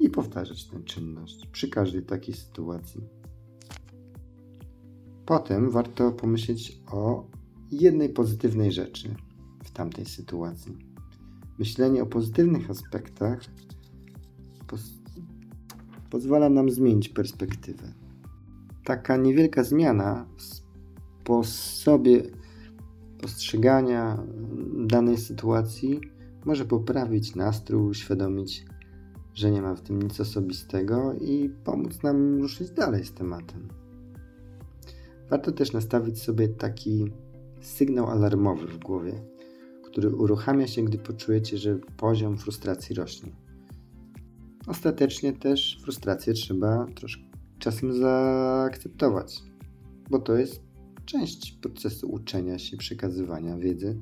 i 0.00 0.10
powtarzać 0.10 0.64
tę 0.68 0.82
czynność 0.82 1.46
przy 1.46 1.68
każdej 1.68 2.02
takiej 2.02 2.34
sytuacji. 2.34 3.00
Potem 5.26 5.70
warto 5.70 6.12
pomyśleć 6.12 6.82
o 6.92 7.26
jednej 7.70 8.08
pozytywnej 8.08 8.72
rzeczy 8.72 9.14
w 9.64 9.70
tamtej 9.70 10.06
sytuacji. 10.06 10.78
Myślenie 11.58 12.02
o 12.02 12.06
pozytywnych 12.06 12.70
aspektach 12.70 13.40
pozwala 16.10 16.48
nam 16.48 16.70
zmienić 16.70 17.08
perspektywę. 17.08 17.92
Taka 18.84 19.16
niewielka 19.16 19.64
zmiana 19.64 20.26
w 20.36 20.42
sposobie 20.42 22.39
postrzegania 23.22 24.22
danej 24.86 25.16
sytuacji 25.16 26.00
może 26.44 26.64
poprawić 26.64 27.34
nastrój, 27.34 27.90
uświadomić, 27.90 28.64
że 29.34 29.50
nie 29.50 29.62
ma 29.62 29.74
w 29.74 29.80
tym 29.80 30.02
nic 30.02 30.20
osobistego 30.20 31.14
i 31.14 31.50
pomóc 31.64 32.02
nam 32.02 32.40
ruszyć 32.40 32.70
dalej 32.70 33.04
z 33.04 33.12
tematem. 33.12 33.68
Warto 35.30 35.52
też 35.52 35.72
nastawić 35.72 36.22
sobie 36.22 36.48
taki 36.48 37.12
sygnał 37.60 38.10
alarmowy 38.10 38.66
w 38.66 38.78
głowie, 38.78 39.12
który 39.84 40.16
uruchamia 40.16 40.66
się, 40.66 40.82
gdy 40.82 40.98
poczujecie, 40.98 41.58
że 41.58 41.78
poziom 41.96 42.38
frustracji 42.38 42.94
rośnie. 42.94 43.32
Ostatecznie 44.66 45.32
też 45.32 45.80
frustrację 45.82 46.32
trzeba 46.32 46.86
troszkę 46.94 47.22
czasem 47.58 47.92
zaakceptować, 47.92 49.42
bo 50.10 50.18
to 50.18 50.36
jest 50.36 50.69
część 51.10 51.52
procesu 51.52 52.10
uczenia 52.10 52.58
się, 52.58 52.76
przekazywania 52.76 53.56
wiedzy. 53.56 53.98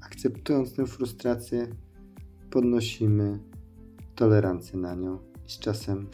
Akceptując 0.00 0.74
tę 0.74 0.86
frustrację, 0.86 1.66
podnosimy 2.50 3.38
tolerancję 4.14 4.78
na 4.78 4.94
nią 4.94 5.18
i 5.46 5.50
z 5.50 5.58
czasem 5.58 6.06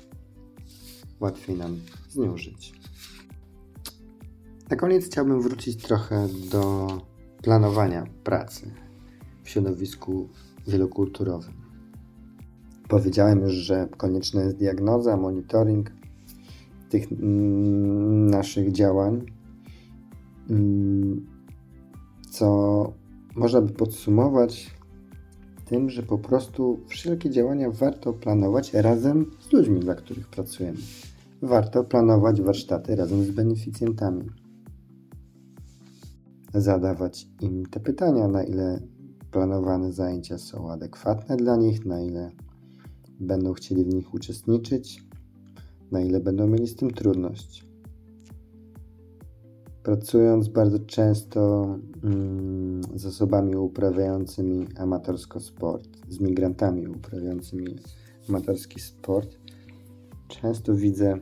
łatwiej 1.20 1.57
nam 1.57 1.80
z 2.09 2.16
nią 2.16 2.37
żyć. 2.37 2.72
Na 4.70 4.76
koniec 4.76 5.07
chciałbym 5.07 5.43
wrócić 5.43 5.82
trochę 5.82 6.28
do 6.51 6.89
planowania 7.43 8.07
pracy 8.24 8.70
w 9.43 9.51
środowisku 9.51 10.28
wielokulturowym. 10.66 11.55
Powiedziałem 12.89 13.41
już, 13.41 13.53
że 13.53 13.89
konieczna 13.97 14.43
jest 14.43 14.57
diagnoza, 14.57 15.16
monitoring 15.16 15.91
tych 16.95 17.13
mm, 17.13 18.27
naszych 18.27 18.73
działań, 18.73 19.27
mm, 20.51 21.27
co 22.31 22.93
można 23.37 23.61
by 23.61 23.73
podsumować 23.73 24.71
tym, 25.65 25.91
że 25.91 26.03
po 26.03 26.19
prostu 26.19 26.81
wszelkie 26.89 27.31
działania 27.31 27.71
warto 27.71 28.13
planować 28.13 28.75
razem 28.75 29.31
z 29.41 29.53
ludźmi, 29.53 29.81
dla 29.81 29.95
których 29.95 30.29
pracujemy. 30.29 30.79
Warto 31.43 31.85
planować 31.85 32.43
warsztaty 32.43 32.97
razem 32.97 33.25
z 33.25 33.31
beneficjentami. 33.31 34.25
Zadawać 36.55 37.29
im 37.41 37.67
te 37.67 37.81
pytania, 37.81 38.29
na 38.29 38.45
ile 38.45 38.81
planowane 39.31 39.93
zajęcia 39.93 40.39
są 40.39 40.71
adekwatne 40.71 41.37
dla 41.37 41.57
nich, 41.57 41.87
na 41.87 42.01
ile 42.01 42.31
będą 43.21 43.53
chcieli 43.53 43.85
w 43.85 43.95
nich 43.95 44.15
uczestniczyć, 44.15 45.05
na 45.95 46.01
ile 46.01 46.21
będą 46.21 46.47
mieli 46.47 46.67
z 46.67 46.77
tym 46.77 46.91
trudność. 46.91 47.67
Pracując 49.83 50.49
bardzo 50.49 50.79
często 50.79 51.67
mm, 52.05 52.81
z 52.95 53.07
osobami 53.07 53.57
uprawiającymi 53.57 54.67
amatorsko 54.77 55.41
sport, 55.41 55.89
z 56.09 56.21
migrantami 56.21 56.89
uprawiającymi 56.89 57.77
amatorski 58.29 58.81
sport, 58.81 59.39
często 60.29 60.75
widzę, 60.75 61.19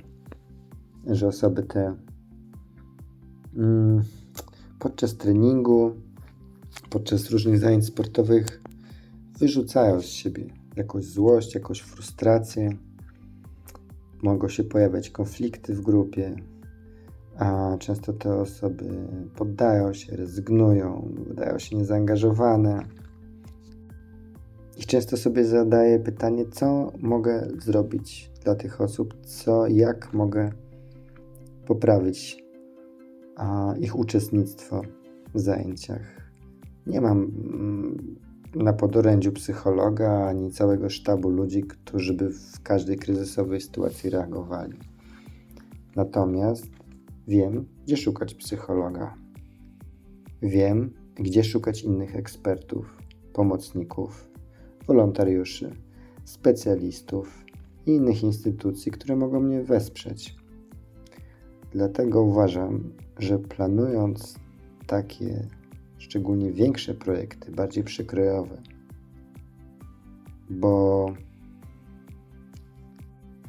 że 1.06 1.28
osoby 1.28 1.62
te 1.62 1.96
mm, 3.56 4.02
podczas 4.78 5.16
treningu, 5.16 5.92
podczas 6.90 7.30
różnych 7.30 7.58
zajęć 7.58 7.86
sportowych 7.86 8.62
wyrzucają 9.38 10.00
z 10.00 10.06
siebie 10.06 10.46
jakąś 10.76 11.04
złość, 11.04 11.54
jakąś 11.54 11.80
frustrację. 11.80 12.76
Mogą 14.22 14.48
się 14.48 14.64
pojawiać 14.64 15.10
konflikty 15.10 15.74
w 15.74 15.80
grupie, 15.80 16.36
a 17.38 17.76
często 17.78 18.12
te 18.12 18.34
osoby 18.34 18.84
poddają 19.36 19.92
się, 19.92 20.16
rezygnują, 20.16 21.08
wydają 21.26 21.58
się 21.58 21.76
niezaangażowane. 21.76 22.84
I 24.78 24.84
często 24.84 25.16
sobie 25.16 25.44
zadaję 25.44 25.98
pytanie, 25.98 26.44
co 26.50 26.92
mogę 26.98 27.48
zrobić 27.58 28.30
dla 28.44 28.54
tych 28.54 28.80
osób, 28.80 29.14
co, 29.26 29.66
jak 29.66 30.12
mogę 30.12 30.50
poprawić 31.66 32.44
a, 33.36 33.74
ich 33.80 33.98
uczestnictwo 33.98 34.82
w 35.34 35.40
zajęciach. 35.40 36.32
Nie 36.86 37.00
mam 37.00 37.18
mm, 37.18 38.16
na 38.54 38.72
podorędziu 38.72 39.32
psychologa 39.32 40.26
ani 40.26 40.50
całego 40.50 40.90
sztabu 40.90 41.28
ludzi, 41.28 41.62
którzy 41.62 42.14
by 42.14 42.30
w 42.30 42.62
każdej 42.62 42.96
kryzysowej 42.96 43.60
sytuacji 43.60 44.10
reagowali. 44.10 44.78
Natomiast 45.96 46.66
wiem, 47.28 47.66
gdzie 47.84 47.96
szukać 47.96 48.34
psychologa. 48.34 49.14
Wiem, 50.42 50.92
gdzie 51.14 51.44
szukać 51.44 51.82
innych 51.82 52.16
ekspertów, 52.16 52.98
pomocników, 53.32 54.30
wolontariuszy, 54.86 55.70
specjalistów 56.24 57.44
i 57.86 57.90
innych 57.90 58.22
instytucji, 58.22 58.92
które 58.92 59.16
mogą 59.16 59.40
mnie 59.40 59.62
wesprzeć. 59.62 60.36
Dlatego 61.70 62.22
uważam, 62.22 62.92
że 63.18 63.38
planując 63.38 64.38
takie 64.86 65.46
szczególnie 66.12 66.52
większe 66.52 66.94
projekty, 66.94 67.52
bardziej 67.52 67.84
przykrojowe, 67.84 68.62
bo 70.50 71.06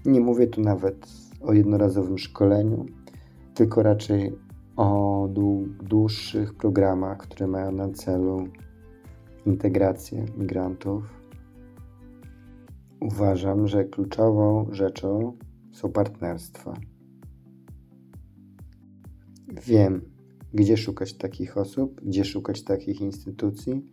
nie 0.05 0.19
mówię 0.19 0.47
tu 0.47 0.61
nawet 0.61 1.07
o 1.41 1.53
jednorazowym 1.53 2.17
szkoleniu, 2.17 2.85
tylko 3.53 3.83
raczej 3.83 4.31
o 4.75 5.29
dłuższych 5.83 6.53
programach, 6.53 7.17
które 7.17 7.47
mają 7.47 7.71
na 7.71 7.89
celu 7.89 8.47
integrację 9.45 10.25
migrantów. 10.37 11.03
Uważam, 13.01 13.67
że 13.67 13.85
kluczową 13.85 14.67
rzeczą 14.71 15.37
są 15.71 15.91
partnerstwa. 15.91 16.73
Wiem, 19.65 20.12
gdzie 20.53 20.77
szukać 20.77 21.13
takich 21.13 21.57
osób, 21.57 22.01
gdzie 22.01 22.25
szukać 22.25 22.63
takich 22.63 23.01
instytucji 23.01 23.87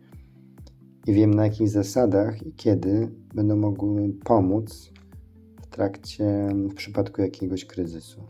i 1.07 1.13
wiem 1.13 1.33
na 1.33 1.43
jakich 1.43 1.69
zasadach 1.69 2.47
i 2.47 2.53
kiedy 2.53 3.11
będą 3.35 3.55
mogły 3.55 4.13
pomóc 4.23 4.91
w 5.61 5.67
trakcie, 5.67 6.47
w 6.71 6.73
przypadku 6.73 7.21
jakiegoś 7.21 7.65
kryzysu. 7.65 8.23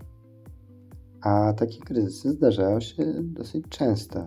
A 1.21 1.53
takie 1.53 1.79
kryzysy 1.79 2.31
zdarzają 2.31 2.79
się 2.79 3.05
dosyć 3.23 3.65
często. 3.69 4.25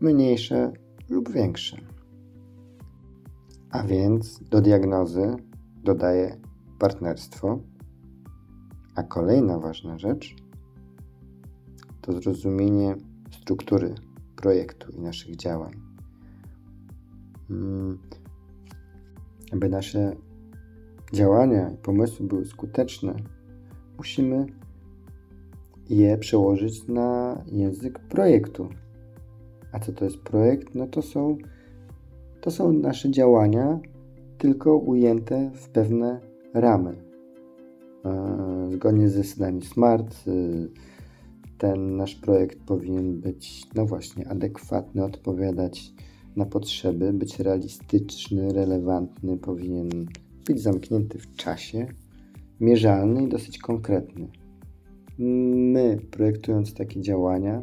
Mniejsze 0.00 0.72
lub 1.08 1.32
większe. 1.32 1.76
A 3.70 3.82
więc 3.82 4.40
do 4.50 4.60
diagnozy 4.60 5.34
dodaję 5.84 6.36
partnerstwo. 6.78 7.58
A 8.94 9.02
kolejna 9.02 9.58
ważna 9.58 9.98
rzecz 9.98 10.45
to 12.06 12.12
zrozumienie 12.12 12.96
struktury 13.30 13.94
projektu 14.36 14.92
i 14.92 15.00
naszych 15.00 15.36
działań. 15.36 15.72
Mm, 17.50 17.98
aby 19.52 19.68
nasze 19.68 20.16
działania 21.12 21.70
i 21.70 21.76
pomysły 21.76 22.26
były 22.26 22.44
skuteczne, 22.44 23.14
musimy 23.98 24.46
je 25.90 26.18
przełożyć 26.18 26.88
na 26.88 27.42
język 27.46 27.98
projektu. 27.98 28.68
A 29.72 29.78
co 29.78 29.92
to 29.92 30.04
jest 30.04 30.18
projekt? 30.18 30.74
No 30.74 30.86
to 30.86 31.02
są, 31.02 31.36
to 32.40 32.50
są 32.50 32.72
nasze 32.72 33.10
działania, 33.10 33.78
tylko 34.38 34.76
ujęte 34.76 35.50
w 35.54 35.68
pewne 35.68 36.20
ramy. 36.54 36.96
E, 38.04 38.68
zgodnie 38.72 39.08
ze 39.08 39.22
zasadami 39.22 39.62
SMART, 39.62 40.24
ten 41.58 41.96
nasz 41.96 42.14
projekt 42.14 42.58
powinien 42.66 43.20
być, 43.20 43.66
no 43.74 43.86
właśnie, 43.86 44.28
adekwatny, 44.28 45.04
odpowiadać 45.04 45.92
na 46.36 46.46
potrzeby, 46.46 47.12
być 47.12 47.38
realistyczny, 47.38 48.52
relevantny, 48.52 49.38
powinien 49.38 49.88
być 50.46 50.62
zamknięty 50.62 51.18
w 51.18 51.34
czasie, 51.34 51.86
mierzalny 52.60 53.22
i 53.22 53.28
dosyć 53.28 53.58
konkretny. 53.58 54.28
My, 55.18 55.98
projektując 56.10 56.74
takie 56.74 57.00
działania, 57.00 57.62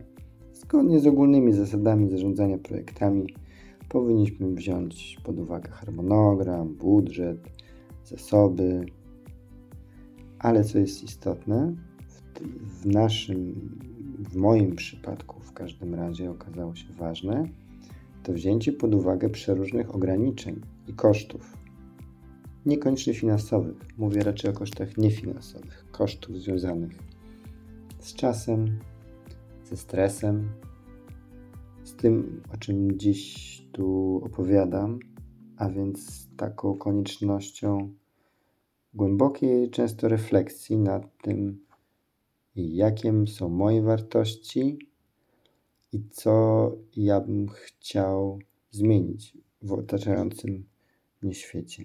zgodnie 0.53 0.99
z 0.99 1.07
ogólnymi 1.07 1.53
zasadami 1.53 2.09
zarządzania 2.09 2.57
projektami, 2.57 3.27
powinniśmy 3.89 4.51
wziąć 4.51 5.17
pod 5.23 5.39
uwagę 5.39 5.69
harmonogram, 5.69 6.75
budżet, 6.75 7.37
zasoby, 8.05 8.85
ale 10.39 10.63
co 10.63 10.79
jest 10.79 11.03
istotne, 11.03 11.75
w 12.41 12.85
naszym, 12.85 13.69
w 14.19 14.35
moim 14.35 14.75
przypadku 14.75 15.39
w 15.39 15.53
każdym 15.53 15.95
razie 15.95 16.31
okazało 16.31 16.75
się 16.75 16.93
ważne, 16.93 17.43
to 18.23 18.33
wzięcie 18.33 18.73
pod 18.73 18.95
uwagę 18.95 19.29
przeróżnych 19.29 19.95
ograniczeń 19.95 20.61
i 20.87 20.93
kosztów. 20.93 21.57
Niekoniecznie 22.65 23.13
finansowych, 23.13 23.75
mówię 23.97 24.23
raczej 24.23 24.51
o 24.51 24.53
kosztach 24.53 24.97
niefinansowych, 24.97 25.85
kosztów 25.91 26.41
związanych 26.41 26.91
z 27.99 28.13
czasem, 28.13 28.79
ze 29.63 29.77
stresem, 29.77 30.49
z 31.83 31.95
tym, 31.95 32.41
o 32.53 32.57
czym 32.57 32.99
dziś 32.99 33.61
tu 33.71 34.21
opowiadam, 34.25 34.99
a 35.57 35.69
więc 35.69 36.27
taką 36.37 36.77
koniecznością 36.77 37.93
głębokiej 38.93 39.69
często 39.69 40.07
refleksji 40.07 40.77
nad 40.77 41.17
tym, 41.21 41.59
jakie 42.55 43.27
są 43.27 43.49
moje 43.49 43.81
wartości 43.81 44.77
i 45.91 46.03
co 46.11 46.71
ja 46.95 47.21
bym 47.21 47.49
chciał 47.49 48.39
zmienić 48.71 49.37
w 49.61 49.73
otaczającym 49.73 50.65
mnie 51.21 51.33
świecie. 51.33 51.83